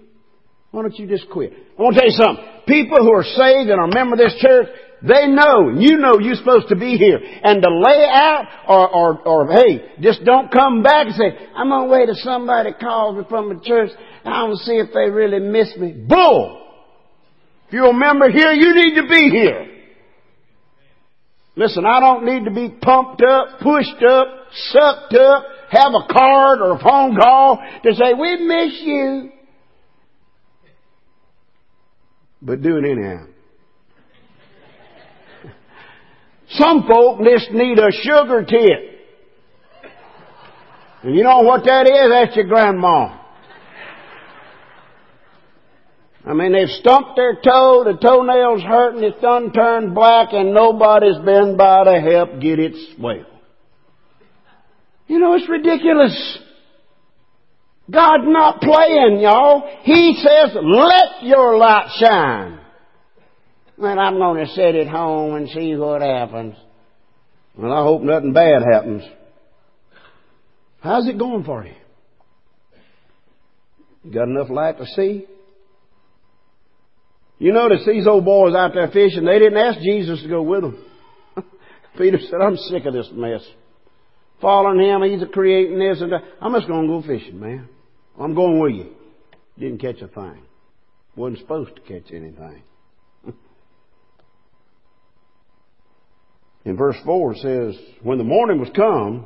Why 0.72 0.84
don't 0.84 0.98
you 0.98 1.08
just 1.08 1.30
quit? 1.30 1.52
I 1.78 1.82
want 1.82 1.96
to 1.96 2.02
tell 2.02 2.10
you 2.10 2.18
something. 2.18 2.46
People 2.68 3.00
who 3.00 3.12
are 3.12 3.24
saved 3.24 3.70
and 3.70 3.80
are 3.80 3.90
a 3.90 3.94
member 3.94 4.14
of 4.14 4.20
this 4.20 4.36
church, 4.40 4.68
they 5.02 5.28
know, 5.28 5.74
you 5.78 5.98
know 5.98 6.20
you're 6.20 6.36
supposed 6.36 6.70
to 6.70 6.76
be 6.76 6.96
here. 6.98 7.18
And 7.18 7.62
to 7.62 7.70
lay 7.70 8.08
out 8.08 8.46
or, 8.68 8.90
or, 8.90 9.28
or 9.28 9.52
hey, 9.52 9.96
just 10.00 10.24
don't 10.24 10.52
come 10.52 10.84
back 10.84 11.08
and 11.08 11.16
say, 11.16 11.48
I'm 11.56 11.70
going 11.70 11.88
to 11.88 11.92
wait 11.92 12.06
till 12.06 12.16
somebody 12.24 12.72
calls 12.80 13.18
me 13.18 13.24
from 13.28 13.50
the 13.50 13.62
church. 13.66 13.90
I 14.24 14.48
to 14.48 14.56
see 14.58 14.74
if 14.74 14.94
they 14.94 15.10
really 15.10 15.40
miss 15.40 15.76
me. 15.78 15.94
Bull! 15.94 16.60
If 17.68 17.74
you're 17.74 17.90
a 17.90 17.94
member 17.94 18.30
here, 18.30 18.52
you 18.52 18.76
need 18.76 19.02
to 19.02 19.08
be 19.08 19.30
here. 19.30 19.68
Listen, 21.56 21.86
I 21.86 22.00
don't 22.00 22.26
need 22.26 22.46
to 22.46 22.52
be 22.52 22.70
pumped 22.70 23.22
up, 23.24 23.60
pushed 23.60 24.04
up, 24.08 24.28
sucked 24.54 25.14
up, 25.14 25.46
have 25.70 25.94
a 25.94 26.12
card 26.12 26.60
or 26.62 26.76
a 26.76 26.80
phone 26.80 27.16
call 27.16 27.64
to 27.84 27.94
say, 27.94 28.14
we 28.14 28.38
miss 28.46 28.82
you. 28.82 29.32
But 32.42 32.62
do 32.62 32.78
it 32.78 32.86
anyhow. 32.86 33.26
Some 36.50 36.88
folk 36.88 37.20
just 37.24 37.52
need 37.52 37.78
a 37.80 37.92
sugar 37.92 38.44
tit. 38.44 38.92
And 41.04 41.16
you 41.16 41.24
know 41.24 41.42
what 41.42 41.64
that 41.66 41.88
is? 41.88 42.12
That's 42.12 42.36
your 42.36 42.46
grandma. 42.46 43.20
I 46.24 46.34
mean, 46.34 46.52
they've 46.52 46.70
stumped 46.70 47.16
their 47.16 47.34
toe, 47.36 47.84
the 47.84 47.98
toenail's 48.00 48.62
hurting, 48.62 49.04
it's 49.04 49.20
done 49.22 49.52
turned 49.52 49.96
black, 49.96 50.30
and 50.34 50.54
nobody's 50.54 51.18
been 51.26 51.58
by 51.58 51.84
to 51.86 52.00
help 52.00 52.40
get 52.40 52.60
it 52.60 52.76
swelled. 52.96 53.26
You 55.12 55.20
know, 55.20 55.34
it's 55.34 55.50
ridiculous. 55.50 56.40
God's 57.92 58.24
not 58.28 58.62
playing, 58.62 59.20
y'all. 59.20 59.70
He 59.84 60.16
says, 60.16 60.56
let 60.56 61.24
your 61.24 61.58
light 61.58 61.90
shine. 62.00 62.60
And 63.78 64.00
I'm 64.00 64.16
going 64.16 64.46
to 64.46 64.50
sit 64.54 64.74
at 64.76 64.88
home 64.88 65.36
and 65.36 65.50
see 65.50 65.76
what 65.76 66.02
happens. 66.02 66.56
Well, 67.58 67.74
I 67.74 67.84
hope 67.84 68.04
nothing 68.04 68.32
bad 68.32 68.62
happens. 68.72 69.04
How's 70.80 71.06
it 71.10 71.20
going 71.20 71.44
for 71.44 71.66
you? 71.66 71.74
You 74.06 74.14
got 74.14 74.30
enough 74.30 74.50
light 74.50 74.78
to 74.78 74.86
see? 74.86 75.26
You 77.38 77.52
notice 77.52 77.82
these 77.86 78.08
old 78.08 78.24
boys 78.24 78.56
out 78.56 78.72
there 78.74 78.88
fishing, 78.88 79.26
they 79.26 79.40
didn't 79.40 79.58
ask 79.58 79.80
Jesus 79.82 80.22
to 80.24 80.30
go 80.30 80.42
with 80.42 80.62
them. 80.62 80.86
Peter 81.98 82.18
said, 82.18 82.40
I'm 82.40 82.56
sick 82.56 82.86
of 82.86 82.94
this 82.94 83.10
mess. 83.12 83.42
Following 84.42 84.80
him, 84.80 85.04
he's 85.04 85.22
creating 85.32 85.78
this 85.78 86.02
and 86.02 86.12
that. 86.12 86.24
I'm 86.42 86.54
just 86.54 86.68
going 86.68 86.88
to 86.88 86.88
go 86.88 87.02
fishing, 87.02 87.40
man. 87.40 87.70
I'm 88.20 88.34
going 88.34 88.60
with 88.60 88.74
you. 88.74 88.88
Didn't 89.60 89.80
catch 89.80 90.02
a 90.02 90.08
thing. 90.08 90.42
Wasn't 91.16 91.40
supposed 91.40 91.76
to 91.76 91.82
catch 91.82 92.12
anything. 92.12 92.64
In 96.66 96.76
verse 96.76 96.98
4 97.06 97.34
it 97.34 97.38
says, 97.38 97.76
When 98.02 98.18
the 98.18 98.24
morning 98.24 98.60
was 98.60 98.70
come, 98.76 99.26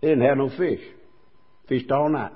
they 0.00 0.08
didn't 0.08 0.24
have 0.24 0.38
no 0.38 0.48
fish. 0.56 0.80
Fished 1.68 1.90
all 1.90 2.08
night. 2.08 2.32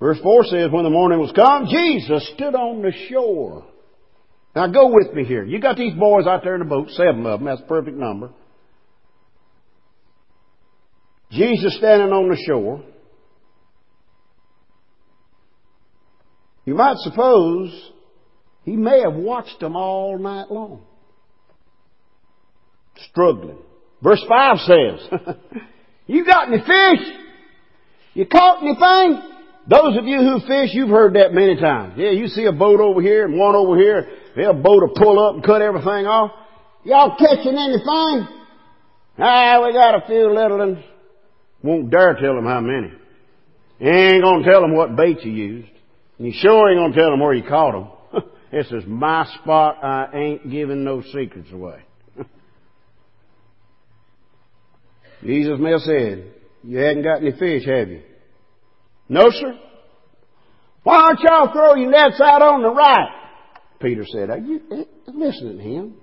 Verse 0.00 0.18
4 0.22 0.44
says, 0.44 0.70
When 0.70 0.84
the 0.84 0.90
morning 0.90 1.18
was 1.18 1.32
come, 1.32 1.66
Jesus 1.66 2.30
stood 2.34 2.54
on 2.54 2.82
the 2.82 2.92
shore. 3.08 3.64
Now 4.54 4.66
go 4.66 4.88
with 4.92 5.14
me 5.14 5.24
here. 5.24 5.44
You 5.44 5.60
got 5.60 5.76
these 5.76 5.94
boys 5.94 6.26
out 6.26 6.42
there 6.42 6.54
in 6.54 6.60
the 6.60 6.66
boat, 6.66 6.90
seven 6.90 7.24
of 7.24 7.40
them, 7.40 7.46
that's 7.46 7.60
a 7.60 7.66
perfect 7.66 7.96
number. 7.96 8.30
Jesus 11.30 11.76
standing 11.76 12.12
on 12.12 12.28
the 12.28 12.36
shore. 12.46 12.82
You 16.64 16.74
might 16.74 16.96
suppose 16.98 17.90
he 18.64 18.76
may 18.76 19.00
have 19.02 19.14
watched 19.14 19.60
them 19.60 19.76
all 19.76 20.18
night 20.18 20.50
long. 20.50 20.82
Struggling. 23.10 23.58
Verse 24.02 24.22
5 24.28 24.58
says, 24.58 25.20
You 26.06 26.24
got 26.24 26.48
any 26.48 26.58
fish? 26.58 27.06
You 28.14 28.26
caught 28.26 28.62
anything? 28.62 29.30
Those 29.68 29.96
of 29.96 30.04
you 30.04 30.18
who 30.18 30.40
fish, 30.40 30.70
you've 30.72 30.90
heard 30.90 31.14
that 31.14 31.32
many 31.32 31.56
times. 31.56 31.94
Yeah, 31.96 32.10
you 32.10 32.26
see 32.26 32.44
a 32.44 32.52
boat 32.52 32.80
over 32.80 33.00
here 33.00 33.24
and 33.24 33.38
one 33.38 33.54
over 33.54 33.76
here. 33.76 34.08
A 34.36 34.54
boat 34.54 34.82
will 34.82 34.94
pull 34.96 35.24
up 35.24 35.34
and 35.36 35.44
cut 35.44 35.62
everything 35.62 36.06
off. 36.06 36.32
Y'all 36.82 37.16
catching 37.16 37.56
anything? 37.56 38.36
Ah, 39.18 39.62
we 39.64 39.72
got 39.72 40.02
a 40.02 40.06
few 40.06 40.34
little 40.34 40.58
ones. 40.58 40.78
Won't 41.62 41.90
dare 41.90 42.14
tell 42.14 42.34
them 42.34 42.46
how 42.46 42.60
many. 42.60 42.92
You 43.78 43.90
ain't 43.90 44.22
gonna 44.22 44.44
tell 44.44 44.60
them 44.60 44.74
what 44.74 44.96
bait 44.96 45.22
you 45.22 45.32
used. 45.32 45.70
And 46.18 46.26
you 46.26 46.32
sure 46.36 46.70
ain't 46.70 46.78
gonna 46.78 46.94
tell 46.94 47.10
them 47.10 47.20
where 47.20 47.34
you 47.34 47.42
caught 47.42 47.72
them. 47.72 48.22
this 48.52 48.66
is 48.70 48.84
my 48.86 49.26
spot. 49.40 49.82
I 49.82 50.08
ain't 50.14 50.50
giving 50.50 50.84
no 50.84 51.02
secrets 51.02 51.48
away. 51.52 51.82
Jesus 55.24 55.58
may 55.58 55.72
have 55.72 55.80
said, 55.80 56.32
you 56.62 56.78
hadn't 56.78 57.02
got 57.02 57.22
any 57.22 57.32
fish, 57.32 57.66
have 57.66 57.88
you? 57.88 58.02
No, 59.08 59.30
sir. 59.30 59.58
Why 60.82 61.08
don't 61.08 61.20
y'all 61.20 61.52
throw 61.52 61.74
your 61.74 61.90
nets 61.90 62.20
out 62.22 62.42
on 62.42 62.62
the 62.62 62.70
right? 62.70 63.08
Peter 63.80 64.04
said, 64.06 64.30
Are 64.30 64.38
you 64.38 64.60
eh, 64.70 64.84
listening 65.12 65.58
to 65.58 65.64
him? 65.64 65.94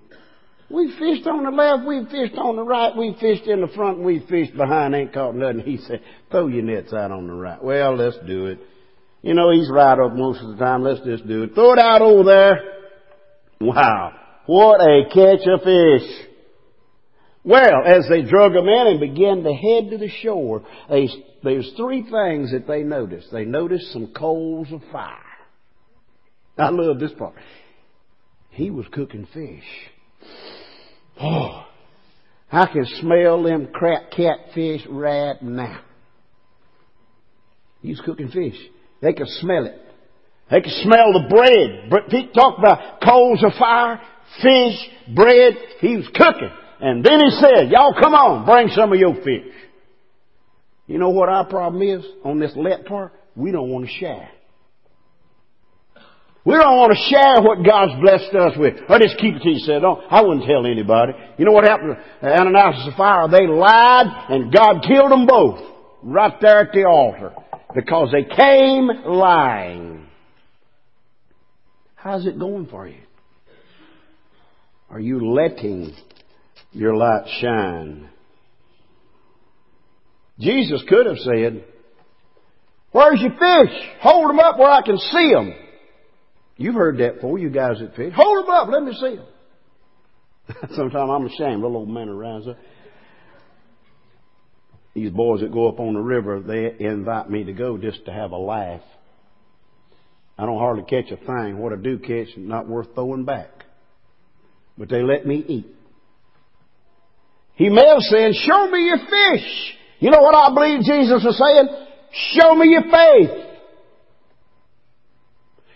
We 0.70 0.92
fished 1.00 1.26
on 1.28 1.44
the 1.46 1.52
left, 1.52 1.88
we 1.88 2.06
fished 2.12 2.38
on 2.38 2.58
the 2.58 2.64
right, 2.64 2.96
we 2.96 3.16
fished 3.22 3.48
in 3.48 3.62
the 3.62 3.70
front, 3.70 4.00
we 4.00 4.20
fished 4.28 4.56
behind, 4.56 4.94
ain't 4.96 5.14
caught 5.14 5.34
nothing. 5.34 5.60
He 5.66 5.78
said, 5.78 6.02
throw 6.30 6.48
your 6.48 6.64
nets 6.64 6.92
out 6.92 7.12
on 7.12 7.28
the 7.28 7.34
right. 7.34 7.64
Well, 7.64 7.96
let's 7.96 8.18
do 8.28 8.48
it. 8.48 8.60
You 9.22 9.34
know, 9.34 9.52
he's 9.52 9.70
right 9.72 9.98
up 9.98 10.14
most 10.14 10.42
of 10.42 10.50
the 10.50 10.58
time. 10.58 10.84
Let's 10.84 11.02
just 11.06 11.28
do 11.28 11.44
it. 11.44 11.56
Throw 11.56 11.74
it 11.74 11.80
out 11.80 12.02
over 12.02 12.24
there. 12.24 12.60
Wow. 13.62 14.14
What 14.46 14.82
a 14.82 15.06
catch 15.06 15.48
of 15.48 15.64
fish. 15.64 16.28
Well, 17.44 17.84
as 17.86 18.06
they 18.10 18.24
drug 18.24 18.54
them 18.54 18.68
in 18.68 18.88
and 18.88 19.00
began 19.00 19.44
to 19.44 19.54
head 19.54 19.90
to 19.92 19.98
the 19.98 20.10
shore, 20.22 20.64
they, 20.90 21.08
there's 21.44 21.72
three 21.78 22.04
things 22.04 22.52
that 22.52 22.66
they 22.68 22.84
noticed. 22.84 23.32
They 23.32 23.46
noticed 23.46 23.94
some 23.94 24.14
coals 24.14 24.68
of 24.72 24.82
fire. 24.92 25.18
I 26.58 26.70
love 26.70 27.00
this 27.00 27.14
part. 27.18 27.36
He 28.50 28.70
was 28.70 28.86
cooking 28.92 29.28
fish. 29.34 29.64
Oh, 31.22 31.66
I 32.52 32.68
can 32.68 32.86
smell 33.02 33.44
them 33.44 33.68
crap 33.74 34.12
catfish 34.12 34.82
right 34.90 35.42
now. 35.42 35.82
He's 37.82 38.00
cooking 38.02 38.30
fish. 38.30 38.56
They 39.02 39.14
can 39.14 39.28
smell 39.28 39.66
it. 39.66 39.80
They 40.50 40.62
can 40.62 40.72
smell 40.84 41.14
the 41.14 41.28
bread. 41.30 41.90
But 41.90 42.10
he 42.10 42.28
talked 42.34 42.60
about 42.60 43.02
coals 43.02 43.44
of 43.44 43.54
fire, 43.60 44.02
fish, 44.42 45.16
bread. 45.16 45.54
He 45.80 45.98
was 45.98 46.08
cooking. 46.14 46.52
And 46.80 47.04
then 47.04 47.20
he 47.20 47.30
said, 47.32 47.72
y'all 47.72 47.94
come 48.00 48.14
on, 48.14 48.46
bring 48.46 48.70
some 48.70 48.94
of 48.94 49.00
your 49.00 49.16
fish. 49.16 49.54
You 50.86 51.00
know 51.00 51.10
what 51.10 51.28
our 51.28 51.46
problem 51.46 51.82
is 51.82 52.06
on 52.24 52.40
this 52.40 52.54
let 52.56 52.86
part? 52.86 53.14
We 53.36 53.52
don't 53.52 53.70
want 53.70 53.86
to 53.86 53.92
share. 53.92 54.30
We 56.48 56.54
don't 56.54 56.78
want 56.78 56.94
to 56.96 57.10
share 57.12 57.42
what 57.44 57.60
God's 57.60 58.00
blessed 58.00 58.34
us 58.34 58.58
with. 58.58 58.76
Or 58.88 59.00
just 59.00 59.18
keep 59.20 59.36
it 59.36 59.42
to 59.44 59.50
yourself. 59.50 60.00
I 60.10 60.22
wouldn't 60.22 60.48
tell 60.48 60.66
anybody. 60.66 61.12
You 61.38 61.44
know 61.44 61.52
what 61.52 61.66
happened 61.66 61.98
to 61.98 62.26
Ananias 62.26 62.86
and 62.86 62.94
Sapphira? 62.94 63.28
They 63.30 63.48
lied 63.48 64.06
and 64.30 64.54
God 64.54 64.82
killed 64.88 65.12
them 65.12 65.26
both. 65.26 65.60
Right 66.04 66.34
there 66.40 66.62
at 66.62 66.72
the 66.72 66.86
altar. 66.86 67.34
Because 67.76 68.14
they 68.14 68.24
came 68.34 68.88
lying. 68.88 70.08
How's 71.96 72.26
it 72.26 72.40
going 72.40 72.68
for 72.68 72.88
you? 72.88 73.02
Are 74.90 75.02
you 75.02 75.30
letting 75.30 75.94
your 76.72 76.96
light 76.96 77.28
shine? 77.42 78.08
Jesus 80.40 80.82
could 80.88 81.08
have 81.08 81.18
said, 81.18 81.66
Where's 82.94 83.20
your 83.20 83.32
fish? 83.32 83.78
Hold 84.00 84.30
them 84.30 84.40
up 84.40 84.58
where 84.58 84.72
I 84.72 84.82
can 84.82 84.98
see 84.98 85.34
them. 85.34 85.54
You've 86.58 86.76
heard 86.76 86.98
that 86.98 87.16
before, 87.16 87.38
you 87.38 87.50
guys 87.50 87.80
that 87.80 87.96
fish. 87.96 88.14
Hold 88.16 88.44
them 88.44 88.50
up, 88.50 88.68
let 88.70 88.84
me 88.84 88.94
see 88.94 89.16
them. 89.16 89.26
Sometimes 90.76 91.10
I'm 91.12 91.26
ashamed, 91.26 91.62
little 91.62 91.78
old 91.78 91.90
man 91.90 92.10
around. 92.10 92.56
These 94.96 95.12
boys 95.12 95.42
that 95.42 95.52
go 95.52 95.70
up 95.70 95.80
on 95.80 95.94
the 95.94 96.00
river, 96.00 96.42
they 96.42 96.84
invite 96.84 97.30
me 97.30 97.44
to 97.44 97.54
go 97.54 97.78
just 97.78 98.06
to 98.06 98.12
have 98.12 98.32
a 98.32 98.38
laugh. 98.38 98.82
I 100.40 100.46
don't 100.46 100.58
hardly 100.58 100.84
catch 100.84 101.12
a 101.12 101.18
thing. 101.18 101.58
What 101.60 101.74
I 101.74 101.76
do 101.76 102.00
catch 102.00 102.36
not 102.38 102.68
worth 102.68 102.94
throwing 102.96 103.26
back. 103.26 103.50
But 104.78 104.90
they 104.90 105.02
let 105.02 105.26
me 105.26 105.44
eat. 105.48 105.68
He 107.56 107.70
may 107.70 107.88
have 107.88 108.02
said, 108.02 108.34
show 108.34 108.70
me 108.70 108.86
your 108.86 109.00
fish. 109.00 109.74
You 110.00 110.12
know 110.12 110.22
what 110.22 110.36
I 110.36 110.54
believe 110.54 110.84
Jesus 110.84 111.24
was 111.26 111.38
saying? 111.38 111.86
Show 112.34 112.56
me 112.56 112.70
your 112.70 112.84
faith. 112.84 113.47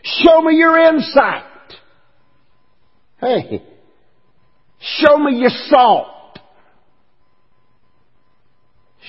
Show 0.04 0.42
me 0.42 0.56
your 0.56 0.78
insight. 0.80 1.44
Hey, 3.20 3.64
show 4.80 5.18
me 5.18 5.38
your 5.38 5.52
salt. 5.70 6.08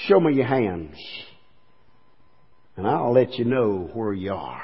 Show 0.06 0.20
me 0.20 0.34
your 0.34 0.46
hands. 0.46 0.96
And 2.76 2.86
I'll 2.86 3.12
let 3.12 3.34
you 3.34 3.44
know 3.44 3.90
where 3.92 4.12
you 4.12 4.32
are. 4.32 4.62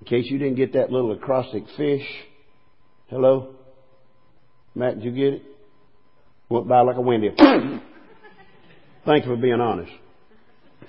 In 0.00 0.06
case 0.06 0.26
you 0.30 0.38
didn't 0.38 0.56
get 0.56 0.72
that 0.72 0.90
little 0.90 1.12
acrostic 1.12 1.64
fish. 1.76 2.06
Hello? 3.08 3.54
Matt, 4.74 4.96
did 4.96 5.04
you 5.04 5.12
get 5.12 5.34
it? 5.34 5.42
Went 6.48 6.68
by 6.68 6.80
like 6.80 6.96
a 6.96 7.00
wind. 7.00 7.24
Thank 9.04 9.24
you 9.24 9.34
for 9.34 9.36
being 9.36 9.60
honest. 9.60 9.92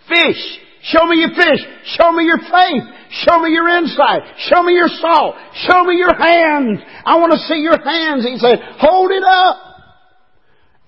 Fish. 0.08 0.42
Show 0.84 1.06
me 1.08 1.20
your 1.20 1.30
fish. 1.30 1.62
Show 1.98 2.12
me 2.12 2.26
your 2.26 2.40
faith. 2.40 2.84
Show 3.24 3.40
me 3.40 3.52
your 3.52 3.70
insight. 3.70 4.22
Show 4.50 4.64
me 4.64 4.74
your 4.74 4.90
salt. 4.90 5.36
Show 5.68 5.84
me 5.86 5.96
your 5.96 6.14
hands. 6.14 6.80
I 7.06 7.18
want 7.18 7.32
to 7.34 7.40
see 7.40 7.62
your 7.62 7.82
hands. 7.82 8.26
He 8.26 8.38
said, 8.38 8.60
hold 8.80 9.12
it 9.12 9.24
up. 9.24 9.58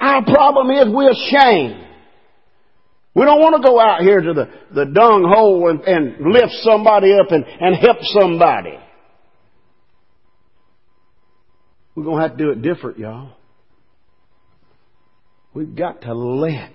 Our 0.01 0.23
problem 0.25 0.71
is 0.71 0.93
we're 0.93 1.11
ashamed. 1.11 1.85
We 3.15 3.23
don't 3.23 3.39
want 3.39 3.55
to 3.55 3.65
go 3.65 3.79
out 3.79 4.01
here 4.01 4.19
to 4.19 4.33
the, 4.33 4.49
the 4.73 4.85
dung 4.85 5.23
hole 5.33 5.69
and, 5.69 5.79
and 5.81 6.33
lift 6.33 6.51
somebody 6.63 7.13
up 7.13 7.31
and, 7.31 7.45
and 7.45 7.75
help 7.77 7.97
somebody. 8.01 8.77
We're 11.95 12.03
going 12.03 12.17
to 12.17 12.27
have 12.27 12.37
to 12.37 12.43
do 12.43 12.51
it 12.51 12.61
different, 12.61 12.99
y'all. 12.99 13.31
We've 15.53 15.73
got 15.73 16.01
to 16.01 16.13
let 16.13 16.74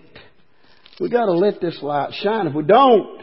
we 1.01 1.09
got 1.09 1.25
to 1.25 1.33
let 1.33 1.61
this 1.63 1.79
light 1.83 2.13
shine. 2.23 2.47
If 2.47 2.55
we 2.55 2.63
don't, 2.63 3.23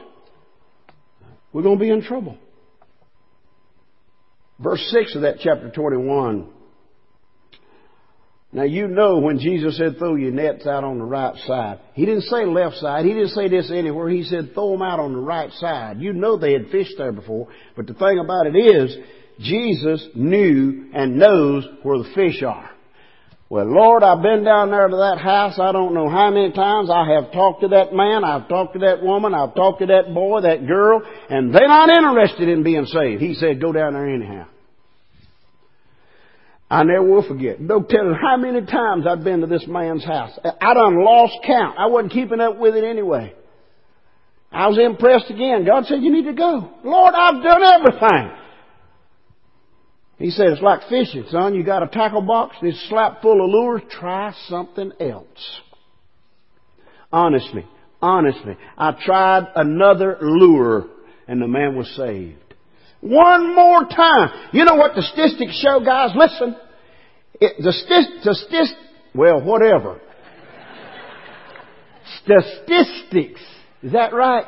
we're 1.54 1.62
going 1.62 1.78
to 1.78 1.84
be 1.84 1.92
in 1.92 2.02
trouble. 2.02 2.38
Verse 4.60 4.82
6 4.92 5.16
of 5.16 5.22
that 5.22 5.36
chapter 5.40 5.70
21. 5.70 6.50
Now 8.52 8.64
you 8.64 8.88
know 8.88 9.20
when 9.20 9.38
Jesus 9.38 9.78
said 9.78 10.00
throw 10.00 10.16
your 10.16 10.32
nets 10.32 10.66
out 10.66 10.84
on 10.84 10.98
the 10.98 11.06
right 11.06 11.36
side. 11.46 11.80
He 11.94 12.06
didn't 12.06 12.24
say 12.24 12.46
left 12.46 12.78
side. 12.78 13.06
He 13.06 13.14
didn't 13.14 13.30
say 13.30 13.48
this 13.50 13.70
anywhere. 13.72 14.10
He 14.10 14.24
said 14.24 14.54
throw 14.56 14.72
them 14.72 14.82
out 14.82 15.00
on 15.00 15.14
the 15.14 15.20
right 15.20 15.52
side. 15.54 16.00
You 16.00 16.14
know 16.14 16.38
they 16.38 16.54
had 16.54 16.72
fished 16.72 16.96
there 16.98 17.12
before. 17.12 17.50
But 17.76 17.86
the 17.86 17.94
thing 17.94 18.20
about 18.20 18.48
it 18.48 18.58
is, 18.58 18.98
Jesus 19.40 20.08
knew 20.16 20.90
and 20.96 21.18
knows 21.18 21.68
where 21.84 22.00
the 22.00 22.10
fish 22.16 22.42
are. 22.42 22.72
Well, 23.50 23.66
Lord, 23.66 24.04
I've 24.04 24.22
been 24.22 24.44
down 24.44 24.72
there 24.72 24.88
to 24.90 24.96
that 24.98 25.20
house. 25.20 25.58
I 25.58 25.72
don't 25.72 25.94
know 25.94 26.10
how 26.10 26.30
many 26.32 26.52
times. 26.52 26.90
I 26.90 27.08
have 27.14 27.32
talked 27.32 27.62
to 27.62 27.70
that 27.70 27.94
man. 27.94 28.26
I've 28.26 28.50
talked 28.50 28.74
to 28.74 28.80
that 28.80 29.02
woman. 29.02 29.34
I've 29.34 29.56
talked 29.56 29.80
to 29.80 29.86
that 29.88 30.14
boy, 30.14 30.42
that 30.42 30.68
girl, 30.68 31.02
and 31.30 31.56
they're 31.56 31.68
not 31.68 31.90
interested 31.90 32.50
in 32.50 32.64
being 32.64 32.86
saved. 32.86 33.22
He 33.22 33.36
said, 33.36 33.62
go 33.62 33.72
down 33.72 33.94
there 33.94 34.14
anyhow. 34.14 34.48
I 36.70 36.84
never 36.84 37.04
will 37.04 37.26
forget. 37.26 37.62
No 37.62 37.82
telling 37.82 38.18
how 38.22 38.36
many 38.36 38.66
times 38.66 39.06
I've 39.08 39.24
been 39.24 39.40
to 39.40 39.48
this 39.48 39.66
man's 39.66 40.04
house. 40.04 40.38
I 40.44 40.74
done 40.74 41.02
lost 41.02 41.38
count. 41.46 41.78
I 41.80 41.88
wasn't 41.88 42.12
keeping 42.12 42.42
up 42.42 42.58
with 42.58 42.76
it 42.76 42.84
anyway. 42.84 43.34
I 44.52 44.68
was 44.68 44.78
impressed 44.78 45.30
again. 45.30 45.66
God 45.66 45.86
said, 45.86 46.02
you 46.02 46.12
need 46.12 46.26
to 46.26 46.34
go. 46.34 46.70
Lord, 46.84 47.14
I've 47.14 47.42
done 47.42 47.64
everything. 47.64 48.32
He 50.18 50.32
said, 50.32 50.48
it's 50.48 50.62
like 50.62 50.82
fishing, 50.90 51.26
son. 51.30 51.54
You 51.54 51.64
got 51.64 51.84
a 51.84 51.88
tackle 51.88 52.22
box 52.22 52.56
it's 52.62 52.90
slap 52.90 53.22
full 53.22 53.44
of 53.44 53.50
lures. 53.50 53.82
Try 53.90 54.34
something 54.48 54.92
else. 55.00 55.62
Honestly, 57.12 57.66
honestly, 58.02 58.58
I 58.78 58.96
tried 59.00 59.48
another 59.56 60.18
lure 60.22 60.88
and 61.28 61.42
the 61.42 61.48
man 61.48 61.76
was 61.76 61.88
saved. 61.96 62.40
One 63.02 63.56
more 63.56 63.84
time. 63.86 64.50
You 64.54 64.66
know 64.66 64.76
what 64.76 64.96
the 64.96 65.04
statistics 65.04 65.62
show, 65.62 65.84
guys? 65.86 66.12
Listen. 66.16 66.56
It, 67.40 67.54
the, 67.60 67.72
st- 67.72 68.24
the 68.24 68.34
st- 68.34 68.78
well, 69.14 69.42
whatever. 69.44 70.02
Statistics. 72.24 73.42
Is 73.84 73.92
that 73.92 74.14
right? 74.14 74.46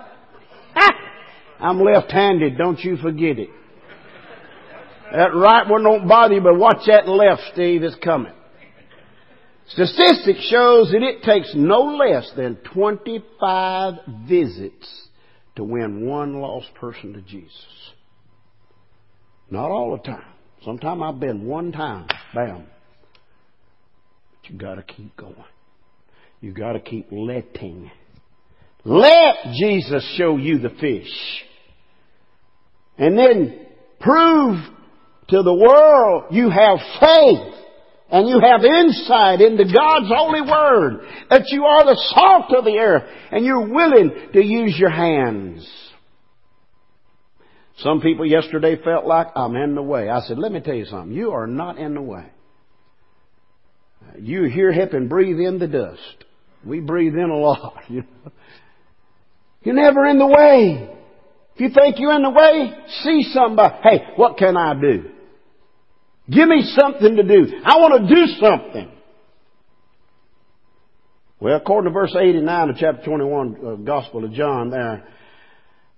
I'm 1.60 1.80
left-handed. 1.80 2.58
Don't 2.58 2.80
you 2.80 2.98
forget 2.98 3.38
it. 3.38 3.50
That 5.12 5.34
right 5.34 5.68
one 5.68 5.84
don't 5.84 6.08
bother 6.08 6.36
you, 6.36 6.42
but 6.42 6.58
watch 6.58 6.86
that 6.88 7.08
left, 7.08 7.42
Steve, 7.54 7.84
it's 7.84 7.96
coming. 8.04 8.34
Statistics 9.70 10.48
shows 10.50 10.92
that 10.92 11.04
it 11.04 11.24
takes 11.24 11.52
no 11.56 11.82
less 11.82 12.32
than 12.36 12.58
25 12.74 13.94
visits 14.28 15.08
to 15.56 15.64
win 15.64 16.06
one 16.06 16.34
lost 16.36 16.74
person 16.76 17.14
to 17.14 17.22
Jesus. 17.22 17.94
Not 19.52 19.70
all 19.70 19.92
the 19.92 20.04
time. 20.04 20.26
Sometimes 20.64 21.02
I've 21.04 21.20
been 21.20 21.46
one 21.46 21.72
time, 21.72 22.08
bam. 22.34 22.66
But 24.32 24.50
you 24.50 24.58
gotta 24.58 24.84
keep 24.84 25.16
going. 25.16 25.36
You 26.42 26.52
gotta 26.52 26.80
keep 26.80 27.08
letting. 27.12 27.92
Let 28.86 29.36
Jesus 29.54 30.16
show 30.18 30.38
you 30.38 30.60
the 30.60 30.70
fish. 30.70 31.12
And 32.98 33.18
then 33.18 33.66
prove 34.00 34.58
to 35.30 35.44
the 35.44 35.54
world, 35.54 36.26
you 36.32 36.50
have 36.50 36.80
faith 37.00 37.56
and 38.12 38.28
you 38.28 38.40
have 38.40 38.64
insight 38.64 39.42
into 39.42 39.66
God's 39.66 40.08
holy 40.08 40.42
word, 40.42 41.02
that 41.30 41.44
you 41.50 41.64
are 41.64 41.86
the 41.86 42.02
salt 42.14 42.58
of 42.58 42.66
the 42.66 42.78
earth 42.80 43.04
and 43.32 43.46
you're 43.46 43.68
willing 43.68 44.12
to 44.34 44.44
use 44.44 44.76
your 44.78 44.90
hands. 44.90 45.70
Some 47.78 48.02
people 48.02 48.26
yesterday 48.26 48.82
felt 48.84 49.06
like 49.06 49.28
I'm 49.36 49.56
in 49.56 49.76
the 49.76 49.82
way. 49.82 50.10
I 50.10 50.22
said, 50.22 50.38
let 50.38 50.52
me 50.52 50.60
tell 50.60 50.74
you 50.74 50.86
something. 50.86 51.16
You 51.16 51.32
are 51.32 51.48
not 51.48 51.78
in 51.78 51.94
the 51.94 52.02
way. 52.02 52.26
You 54.18 54.46
here 54.46 54.72
help 54.72 54.94
and 54.94 55.08
breathe 55.08 55.40
in 55.40 55.60
the 55.60 55.68
dust. 55.68 56.26
We 56.66 56.82
breathe 56.82 57.14
in 57.14 57.30
a 57.30 57.38
lot. 57.38 57.84
You 57.90 58.02
know? 58.02 58.32
You're 59.62 59.76
never 59.76 60.06
in 60.06 60.18
the 60.18 60.26
way. 60.26 60.90
If 61.56 61.62
you 61.62 61.70
think 61.70 62.00
you're 62.00 62.14
in 62.14 62.22
the 62.22 62.30
way, 62.30 62.72
see 63.04 63.30
somebody. 63.34 63.76
Hey, 63.84 64.00
what 64.16 64.38
can 64.38 64.56
I 64.56 64.74
do? 64.80 65.12
Give 66.30 66.48
me 66.48 66.62
something 66.78 67.16
to 67.16 67.24
do. 67.24 67.62
I 67.66 67.78
want 67.78 68.08
to 68.08 68.16
do 68.16 68.26
something. 68.40 68.92
Well, 71.40 71.56
according 71.56 71.92
to 71.92 71.94
verse 71.94 72.16
89 72.20 72.70
of 72.70 72.76
chapter 72.78 73.04
21, 73.06 73.56
uh, 73.66 73.76
Gospel 73.76 74.26
of 74.26 74.34
John 74.34 74.70
there, 74.70 75.08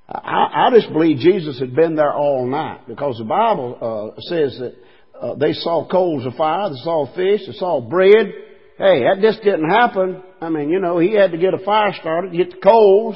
I, 0.08 0.68
I, 0.68 0.70
just 0.72 0.92
believe 0.94 1.18
Jesus 1.18 1.60
had 1.60 1.76
been 1.76 1.96
there 1.96 2.14
all 2.14 2.46
night 2.46 2.88
because 2.88 3.18
the 3.18 3.24
Bible 3.24 4.14
uh, 4.18 4.22
says 4.22 4.60
that 4.60 4.76
uh, 5.20 5.36
they 5.36 5.54
saw 5.54 5.88
coals 5.88 6.26
of 6.26 6.34
fire, 6.36 6.70
they 6.70 6.76
saw 6.84 7.08
fish, 7.16 7.42
they 7.48 7.54
saw 7.54 7.82
bread. 7.82 8.32
Hey, 8.78 9.04
that 9.04 9.18
just 9.22 9.42
didn't 9.42 9.70
happen. 9.70 10.22
I 10.40 10.50
mean, 10.50 10.70
you 10.70 10.80
know, 10.80 11.00
he 11.00 11.14
had 11.14 11.32
to 11.32 11.38
get 11.38 11.54
a 11.54 11.64
fire 11.64 11.94
started, 12.00 12.34
get 12.34 12.52
the 12.52 12.58
coals. 12.58 13.16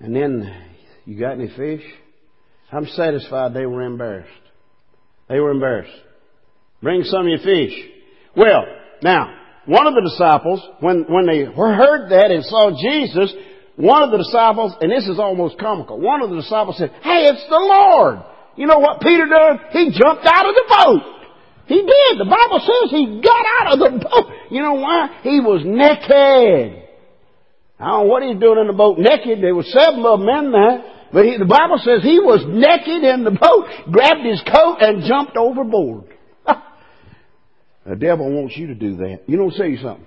And 0.00 0.14
then, 0.14 0.52
you 1.04 1.18
got 1.18 1.32
any 1.32 1.48
fish? 1.56 1.82
I'm 2.74 2.86
satisfied 2.86 3.54
they 3.54 3.66
were 3.66 3.82
embarrassed. 3.82 4.30
They 5.28 5.38
were 5.38 5.50
embarrassed. 5.50 5.96
Bring 6.82 7.04
some 7.04 7.22
of 7.22 7.26
your 7.28 7.38
fish. 7.38 7.72
Well, 8.36 8.64
now, 9.02 9.32
one 9.66 9.86
of 9.86 9.94
the 9.94 10.02
disciples, 10.02 10.60
when, 10.80 11.04
when 11.08 11.26
they 11.26 11.44
heard 11.44 12.10
that 12.10 12.30
and 12.30 12.44
saw 12.44 12.72
Jesus, 12.76 13.32
one 13.76 14.02
of 14.02 14.10
the 14.10 14.18
disciples, 14.18 14.74
and 14.80 14.90
this 14.90 15.06
is 15.06 15.18
almost 15.18 15.58
comical, 15.58 16.00
one 16.00 16.20
of 16.20 16.30
the 16.30 16.36
disciples 16.36 16.76
said, 16.76 16.90
Hey, 17.02 17.30
it's 17.30 17.46
the 17.48 17.56
Lord. 17.56 18.18
You 18.56 18.66
know 18.66 18.78
what 18.78 19.00
Peter 19.00 19.24
did? 19.24 19.60
He 19.72 19.90
jumped 19.90 20.26
out 20.26 20.46
of 20.46 20.54
the 20.54 20.66
boat. 20.68 21.02
He 21.66 21.76
did. 21.76 22.18
The 22.18 22.28
Bible 22.28 22.60
says 22.60 22.90
he 22.90 23.22
got 23.22 23.44
out 23.60 23.72
of 23.72 23.78
the 23.78 24.04
boat. 24.04 24.26
You 24.50 24.62
know 24.62 24.74
why? 24.74 25.20
He 25.22 25.40
was 25.40 25.62
naked. 25.64 26.82
I 27.80 27.86
don't 27.86 28.06
know 28.06 28.10
what 28.12 28.22
he's 28.22 28.38
doing 28.38 28.58
in 28.60 28.66
the 28.66 28.76
boat 28.76 28.98
naked. 28.98 29.42
There 29.42 29.54
were 29.54 29.64
seven 29.64 30.04
of 30.04 30.20
them 30.20 30.28
in 30.28 30.52
there. 30.52 30.93
But 31.14 31.26
he, 31.26 31.38
the 31.38 31.44
Bible 31.44 31.78
says 31.78 32.02
he 32.02 32.18
was 32.18 32.44
naked 32.44 33.04
in 33.04 33.22
the 33.22 33.30
boat, 33.30 33.92
grabbed 33.92 34.26
his 34.26 34.42
coat, 34.52 34.78
and 34.80 35.04
jumped 35.04 35.36
overboard. 35.36 36.06
the 37.86 37.94
devil 37.94 38.32
wants 38.32 38.56
you 38.56 38.66
to 38.66 38.74
do 38.74 38.96
that. 38.96 39.20
You 39.28 39.36
don't 39.36 39.54
say 39.54 39.76
something. 39.76 40.06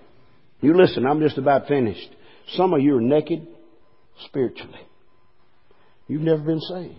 You 0.59 0.75
listen, 0.75 1.05
I'm 1.05 1.21
just 1.21 1.37
about 1.37 1.69
finished. 1.69 2.09
Some 2.55 2.73
of 2.73 2.81
you 2.81 2.97
are 2.97 3.01
naked 3.01 3.47
spiritually. 4.25 4.81
You've 6.09 6.23
never 6.23 6.41
been 6.41 6.59
saved. 6.59 6.95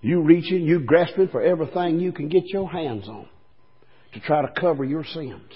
You 0.00 0.22
reaching, 0.22 0.62
you 0.62 0.80
grasping 0.80 1.28
for 1.28 1.40
everything 1.40 2.00
you 2.00 2.10
can 2.10 2.28
get 2.28 2.46
your 2.46 2.68
hands 2.68 3.06
on 3.08 3.28
to 4.14 4.20
try 4.20 4.42
to 4.42 4.60
cover 4.60 4.84
your 4.84 5.04
sins. 5.04 5.52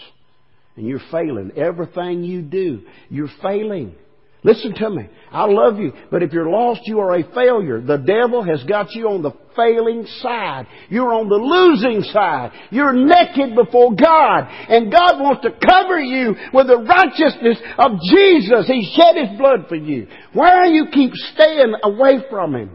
And 0.76 0.86
you're 0.86 1.02
failing. 1.10 1.50
Everything 1.56 2.22
you 2.22 2.42
do, 2.42 2.82
you're 3.10 3.30
failing. 3.42 3.96
Listen 4.44 4.74
to 4.74 4.90
me. 4.90 5.08
I 5.30 5.46
love 5.46 5.78
you, 5.78 5.92
but 6.10 6.22
if 6.22 6.32
you're 6.32 6.50
lost, 6.50 6.80
you 6.84 6.98
are 6.98 7.14
a 7.14 7.22
failure. 7.32 7.80
The 7.80 7.96
devil 7.96 8.42
has 8.42 8.62
got 8.64 8.92
you 8.92 9.08
on 9.08 9.22
the 9.22 9.30
failing 9.54 10.04
side. 10.18 10.66
You're 10.88 11.14
on 11.14 11.28
the 11.28 11.36
losing 11.36 12.02
side. 12.12 12.50
You're 12.70 12.92
naked 12.92 13.54
before 13.54 13.94
God. 13.94 14.48
And 14.68 14.90
God 14.90 15.20
wants 15.20 15.42
to 15.42 15.50
cover 15.52 16.00
you 16.00 16.34
with 16.52 16.66
the 16.66 16.78
righteousness 16.78 17.58
of 17.78 17.92
Jesus. 18.10 18.66
He 18.66 18.92
shed 18.96 19.28
His 19.28 19.38
blood 19.38 19.66
for 19.68 19.76
you. 19.76 20.08
Why 20.32 20.66
do 20.66 20.72
you 20.72 20.86
keep 20.92 21.14
staying 21.14 21.74
away 21.84 22.24
from 22.28 22.56
Him? 22.56 22.70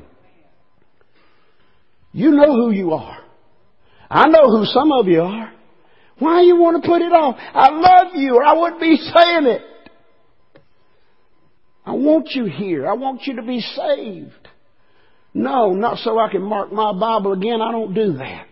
You 2.14 2.32
know 2.32 2.54
who 2.54 2.72
you 2.72 2.94
are. 2.94 3.18
I 4.10 4.28
know 4.30 4.50
who 4.50 4.64
some 4.66 4.94
of 4.94 5.08
you 5.08 5.22
are. 5.22 5.52
Why 6.20 6.42
do 6.42 6.48
you 6.48 6.56
want 6.56 6.82
to 6.82 6.88
put 6.88 7.02
it 7.02 7.12
off? 7.12 7.36
I 7.38 7.70
love 7.70 8.16
you 8.16 8.36
or 8.36 8.44
I 8.44 8.54
wouldn't 8.54 8.82
be 8.82 8.96
saying 8.96 9.46
it. 9.48 9.62
I 11.88 11.92
want 11.94 12.32
you 12.32 12.46
here. 12.46 12.86
I 12.86 12.94
want 12.94 13.22
you 13.24 13.38
to 13.38 13.42
be 13.42 13.62
saved. 13.62 14.50
No, 15.34 15.74
not 15.74 16.00
so 16.00 16.20
I 16.20 16.30
can 16.30 16.42
mark 16.42 16.70
my 16.70 16.92
Bible 16.92 17.32
again. 17.32 17.62
I 17.62 17.72
don't 17.72 17.94
do 17.94 18.18
that. 18.18 18.48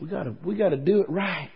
We 0.00 0.08
gotta, 0.08 0.34
we 0.44 0.56
gotta 0.56 0.76
do 0.76 1.00
it 1.00 1.08
right. 1.08 1.48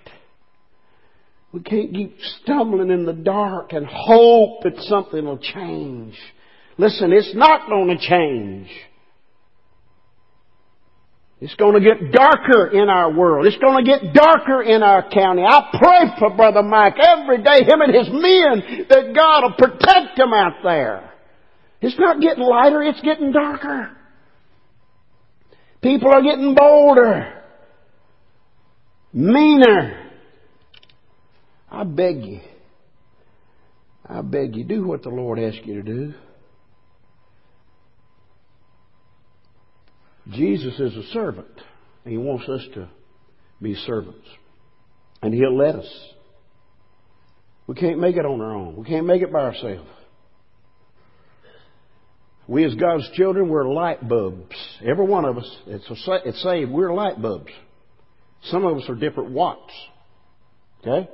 We 1.51 1.61
can't 1.61 1.92
keep 1.92 2.16
stumbling 2.42 2.90
in 2.90 3.07
the 3.07 3.12
dark 3.12 3.72
and 3.72 3.85
hope 3.85 4.62
that 4.62 4.77
something 4.83 5.24
will 5.24 5.38
change. 5.38 6.14
Listen, 6.77 7.12
it's 7.12 7.35
not 7.35 7.68
going 7.68 7.88
to 7.88 7.98
change. 7.98 8.68
It's 11.40 11.55
going 11.55 11.74
to 11.74 11.81
get 11.81 12.11
darker 12.12 12.66
in 12.66 12.88
our 12.88 13.12
world. 13.12 13.46
It's 13.46 13.59
going 13.59 13.85
to 13.85 13.88
get 13.88 14.12
darker 14.12 14.61
in 14.61 14.83
our 14.83 15.09
county. 15.09 15.42
I 15.48 15.68
pray 15.79 16.18
for 16.18 16.37
Brother 16.37 16.64
Mike 16.64 16.96
every 16.98 17.42
day, 17.42 17.62
him 17.62 17.81
and 17.81 17.94
his 17.94 18.09
men, 18.11 18.87
that 18.88 19.14
God 19.14 19.42
will 19.44 19.53
protect 19.53 20.16
them 20.16 20.33
out 20.33 20.55
there. 20.64 21.12
It's 21.81 21.98
not 21.98 22.20
getting 22.20 22.42
lighter, 22.42 22.83
it's 22.83 23.01
getting 23.03 23.31
darker. 23.31 23.96
People 25.81 26.11
are 26.11 26.22
getting 26.22 26.57
bolder, 26.57 27.44
meaner. 29.12 30.11
I 31.70 31.85
beg 31.85 32.24
you, 32.24 32.40
I 34.05 34.22
beg 34.22 34.57
you, 34.57 34.64
do 34.64 34.85
what 34.85 35.05
the 35.05 35.11
Lord 35.11 35.38
asks 35.38 35.61
you 35.64 35.74
to 35.74 35.83
do. 35.83 36.14
Jesus 40.31 40.79
is 40.79 40.97
a 40.97 41.03
servant, 41.12 41.49
and 42.05 42.12
He 42.12 42.19
wants 42.19 42.49
us 42.49 42.61
to 42.75 42.88
be 43.61 43.75
servants. 43.75 44.27
And 45.23 45.33
He'll 45.35 45.57
let 45.57 45.75
us. 45.75 46.09
We 47.67 47.75
can't 47.75 47.99
make 47.99 48.17
it 48.17 48.25
on 48.25 48.41
our 48.41 48.55
own. 48.55 48.77
We 48.77 48.85
can't 48.85 49.07
make 49.07 49.23
it 49.23 49.33
by 49.33 49.41
ourselves. 49.41 49.88
We 52.47 52.64
as 52.64 52.75
God's 52.77 53.09
children, 53.12 53.51
we're 53.51 53.69
light 53.69 54.09
bulbs. 54.09 54.57
Every 54.83 55.05
one 55.05 55.27
of 55.27 55.37
us, 55.37 55.57
it's, 55.67 55.91
a, 55.91 56.14
it's 56.25 56.43
saved, 56.43 56.71
we're 56.71 56.95
light 56.95 57.21
bulbs. 57.21 57.53
Some 58.45 58.64
of 58.64 58.79
us 58.79 58.85
are 58.88 58.95
different 58.95 59.33
watts. 59.33 59.73
Okay? 60.81 61.11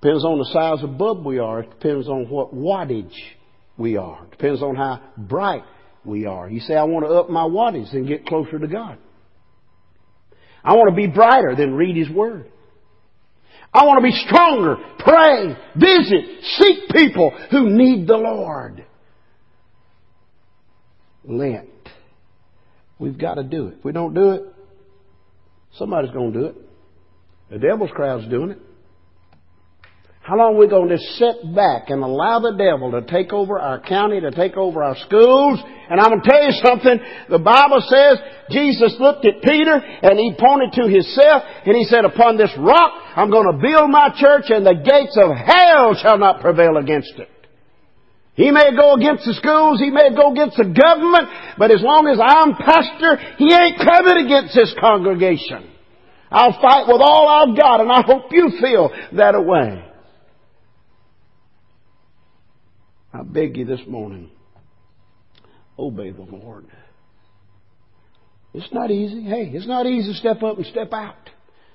Depends 0.00 0.24
on 0.24 0.38
the 0.38 0.46
size 0.46 0.82
of 0.82 0.98
bulb 0.98 1.24
we 1.24 1.38
are. 1.38 1.60
It 1.60 1.70
depends 1.70 2.08
on 2.08 2.28
what 2.28 2.52
wattage 2.52 3.14
we 3.76 3.96
are. 3.96 4.24
It 4.24 4.32
depends 4.32 4.62
on 4.62 4.74
how 4.74 5.00
bright 5.16 5.62
we 6.04 6.26
are. 6.26 6.48
You 6.48 6.60
say, 6.60 6.74
I 6.74 6.84
want 6.84 7.06
to 7.06 7.12
up 7.12 7.30
my 7.30 7.44
wattage 7.44 7.92
and 7.92 8.06
get 8.06 8.26
closer 8.26 8.58
to 8.58 8.66
God. 8.66 8.98
I 10.62 10.74
want 10.74 10.90
to 10.90 10.96
be 10.96 11.06
brighter 11.06 11.54
than 11.56 11.74
read 11.74 11.96
His 11.96 12.10
Word. 12.10 12.50
I 13.72 13.84
want 13.84 13.98
to 13.98 14.02
be 14.02 14.16
stronger, 14.26 14.76
pray, 14.98 15.56
visit, 15.76 16.44
seek 16.58 16.88
people 16.90 17.30
who 17.50 17.70
need 17.70 18.06
the 18.08 18.16
Lord. 18.16 18.84
Lent. 21.24 21.68
We've 22.98 23.16
got 23.16 23.34
to 23.34 23.44
do 23.44 23.68
it. 23.68 23.76
If 23.78 23.84
we 23.84 23.92
don't 23.92 24.12
do 24.12 24.30
it, 24.32 24.42
somebody's 25.78 26.10
going 26.10 26.32
to 26.32 26.38
do 26.38 26.46
it. 26.46 26.56
The 27.50 27.58
devil's 27.58 27.90
crowd's 27.92 28.28
doing 28.28 28.50
it. 28.50 28.58
How 30.20 30.36
long 30.36 30.54
are 30.54 30.60
we 30.60 30.68
going 30.68 30.92
to 30.92 31.00
sit 31.16 31.54
back 31.56 31.88
and 31.88 32.04
allow 32.04 32.40
the 32.40 32.52
devil 32.52 32.92
to 32.92 33.00
take 33.08 33.32
over 33.32 33.58
our 33.58 33.80
county, 33.80 34.20
to 34.20 34.30
take 34.30 34.54
over 34.54 34.84
our 34.84 34.94
schools? 35.08 35.58
And 35.88 35.98
I'm 35.98 36.12
going 36.12 36.20
to 36.20 36.28
tell 36.28 36.44
you 36.44 36.54
something. 36.60 36.96
The 37.32 37.40
Bible 37.40 37.80
says 37.88 38.20
Jesus 38.52 39.00
looked 39.00 39.24
at 39.24 39.40
Peter 39.40 39.80
and 39.80 40.20
he 40.20 40.36
pointed 40.36 40.76
to 40.76 40.84
himself 40.92 41.42
and 41.64 41.74
he 41.74 41.84
said, 41.88 42.04
upon 42.04 42.36
this 42.36 42.52
rock 42.60 42.92
I'm 43.16 43.30
going 43.32 43.48
to 43.48 43.64
build 43.64 43.88
my 43.88 44.12
church 44.12 44.52
and 44.52 44.64
the 44.64 44.76
gates 44.76 45.16
of 45.16 45.32
hell 45.32 45.96
shall 45.96 46.18
not 46.18 46.44
prevail 46.44 46.76
against 46.76 47.16
it. 47.16 47.28
He 48.34 48.52
may 48.52 48.76
go 48.76 48.94
against 48.94 49.24
the 49.24 49.34
schools, 49.34 49.80
he 49.80 49.90
may 49.90 50.14
go 50.14 50.32
against 50.32 50.56
the 50.56 50.68
government, 50.68 51.28
but 51.58 51.72
as 51.72 51.80
long 51.82 52.06
as 52.06 52.20
I'm 52.20 52.54
pastor, 52.60 53.16
he 53.36 53.52
ain't 53.52 53.80
coming 53.80 54.24
against 54.24 54.54
this 54.54 54.72
congregation. 54.78 55.64
I'll 56.30 56.60
fight 56.60 56.86
with 56.86 57.00
all 57.00 57.26
I've 57.26 57.56
got 57.56 57.80
and 57.80 57.90
I 57.90 58.02
hope 58.04 58.30
you 58.30 58.52
feel 58.60 58.92
that 59.16 59.34
way. 59.44 59.89
I 63.12 63.22
beg 63.22 63.56
you 63.56 63.64
this 63.64 63.80
morning, 63.88 64.30
obey 65.78 66.10
the 66.10 66.22
Lord. 66.22 66.66
It's 68.52 68.72
not 68.72 68.90
easy. 68.90 69.22
Hey, 69.22 69.50
it's 69.52 69.66
not 69.66 69.86
easy 69.86 70.12
to 70.12 70.18
step 70.18 70.42
up 70.42 70.56
and 70.56 70.66
step 70.66 70.92
out. 70.92 71.30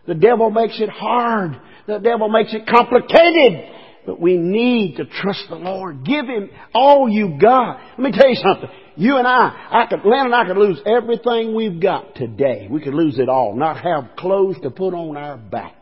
The 0.07 0.13
devil 0.15 0.49
makes 0.49 0.79
it 0.79 0.89
hard. 0.89 1.59
The 1.87 1.99
devil 1.99 2.29
makes 2.29 2.53
it 2.53 2.67
complicated. 2.67 3.71
But 4.05 4.21
we 4.21 4.37
need 4.37 4.97
to 4.97 5.05
trust 5.05 5.45
the 5.49 5.55
Lord. 5.55 6.05
Give 6.05 6.25
Him 6.25 6.49
all 6.73 7.09
you 7.09 7.39
got. 7.41 7.79
Let 7.97 7.99
me 7.99 8.11
tell 8.11 8.29
you 8.29 8.35
something. 8.35 8.69
You 8.97 9.17
and 9.17 9.27
I, 9.27 9.67
I 9.71 9.85
could, 9.89 10.05
Lynn 10.05 10.25
and 10.25 10.35
I 10.35 10.45
could 10.45 10.57
lose 10.57 10.79
everything 10.85 11.55
we've 11.55 11.81
got 11.81 12.15
today. 12.15 12.67
We 12.69 12.81
could 12.81 12.93
lose 12.93 13.17
it 13.17 13.29
all. 13.29 13.55
Not 13.55 13.77
have 13.77 14.15
clothes 14.17 14.57
to 14.61 14.69
put 14.69 14.93
on 14.93 15.17
our 15.17 15.37
back. 15.37 15.75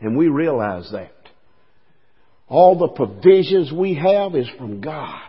And 0.00 0.16
we 0.16 0.28
realize 0.28 0.88
that. 0.92 1.13
All 2.48 2.78
the 2.78 2.88
provisions 2.88 3.72
we 3.72 3.94
have 3.94 4.34
is 4.34 4.48
from 4.58 4.80
God. 4.80 5.20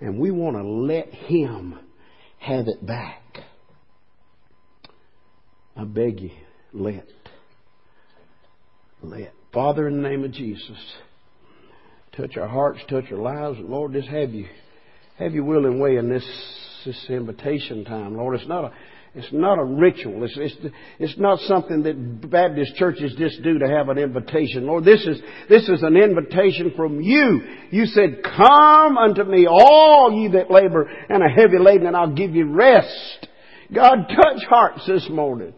And 0.00 0.18
we 0.18 0.30
want 0.30 0.56
to 0.56 0.64
let 0.64 1.08
Him 1.08 1.78
have 2.38 2.66
it 2.68 2.84
back. 2.84 3.22
I 5.76 5.84
beg 5.84 6.20
you, 6.20 6.30
let. 6.72 7.06
Let. 9.02 9.32
Father, 9.52 9.88
in 9.88 10.02
the 10.02 10.08
name 10.08 10.24
of 10.24 10.32
Jesus, 10.32 10.78
touch 12.16 12.36
our 12.36 12.48
hearts, 12.48 12.80
touch 12.88 13.04
our 13.12 13.18
lives. 13.18 13.58
Lord, 13.60 13.92
just 13.92 14.08
have 14.08 14.32
you, 14.32 14.46
have 15.18 15.32
your 15.32 15.44
will 15.44 15.66
and 15.66 15.80
way 15.80 15.96
in 15.96 16.08
this, 16.08 16.24
this 16.84 17.06
invitation 17.08 17.84
time. 17.84 18.16
Lord, 18.16 18.38
it's 18.38 18.48
not 18.48 18.64
a, 18.64 18.72
it's 19.14 19.32
not 19.32 19.58
a 19.58 19.64
ritual. 19.64 20.22
It's, 20.22 20.36
it's, 20.36 20.74
it's 21.00 21.18
not 21.18 21.40
something 21.40 21.82
that 21.82 22.30
Baptist 22.30 22.76
churches 22.76 23.12
just 23.18 23.42
do 23.42 23.58
to 23.58 23.66
have 23.66 23.88
an 23.88 23.98
invitation. 23.98 24.66
Lord, 24.66 24.84
this 24.84 25.04
is, 25.04 25.20
this 25.48 25.68
is 25.68 25.82
an 25.82 25.96
invitation 25.96 26.72
from 26.76 27.00
you. 27.00 27.40
You 27.70 27.86
said, 27.86 28.22
come 28.22 28.96
unto 28.96 29.24
me, 29.24 29.48
all 29.50 30.12
ye 30.12 30.28
that 30.28 30.50
labor 30.50 30.88
and 31.08 31.24
are 31.24 31.28
heavy 31.28 31.58
laden, 31.58 31.88
and 31.88 31.96
I'll 31.96 32.14
give 32.14 32.36
you 32.36 32.52
rest. 32.52 33.26
God, 33.74 34.06
touch 34.08 34.44
hearts 34.48 34.86
this 34.86 35.08
morning. 35.10 35.54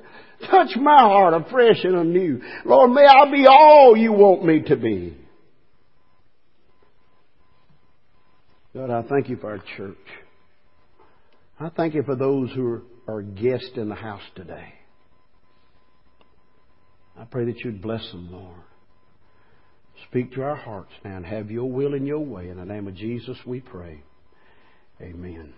Touch 0.50 0.70
my 0.76 0.98
heart 0.98 1.34
afresh 1.34 1.84
and 1.84 1.94
anew. 1.94 2.40
Lord, 2.64 2.90
may 2.90 3.04
I 3.04 3.30
be 3.30 3.46
all 3.46 3.94
you 3.96 4.12
want 4.12 4.44
me 4.44 4.62
to 4.62 4.76
be. 4.76 5.16
God, 8.74 8.90
I 8.90 9.02
thank 9.02 9.28
you 9.28 9.36
for 9.36 9.50
our 9.50 9.62
church. 9.76 9.96
I 11.60 11.68
thank 11.68 11.94
you 11.94 12.02
for 12.02 12.16
those 12.16 12.50
who 12.54 12.66
are 12.66 12.82
or 13.06 13.22
guest 13.22 13.72
in 13.76 13.88
the 13.88 13.94
house 13.94 14.22
today. 14.34 14.74
I 17.18 17.24
pray 17.24 17.44
that 17.46 17.60
you'd 17.60 17.82
bless 17.82 18.10
them, 18.10 18.32
Lord. 18.32 18.60
Speak 20.08 20.32
to 20.32 20.42
our 20.42 20.56
hearts 20.56 20.92
now 21.04 21.16
and 21.16 21.26
have 21.26 21.50
your 21.50 21.70
will 21.70 21.94
and 21.94 22.06
your 22.06 22.20
way. 22.20 22.48
In 22.48 22.56
the 22.56 22.64
name 22.64 22.88
of 22.88 22.94
Jesus 22.94 23.36
we 23.46 23.60
pray. 23.60 24.02
Amen. 25.00 25.52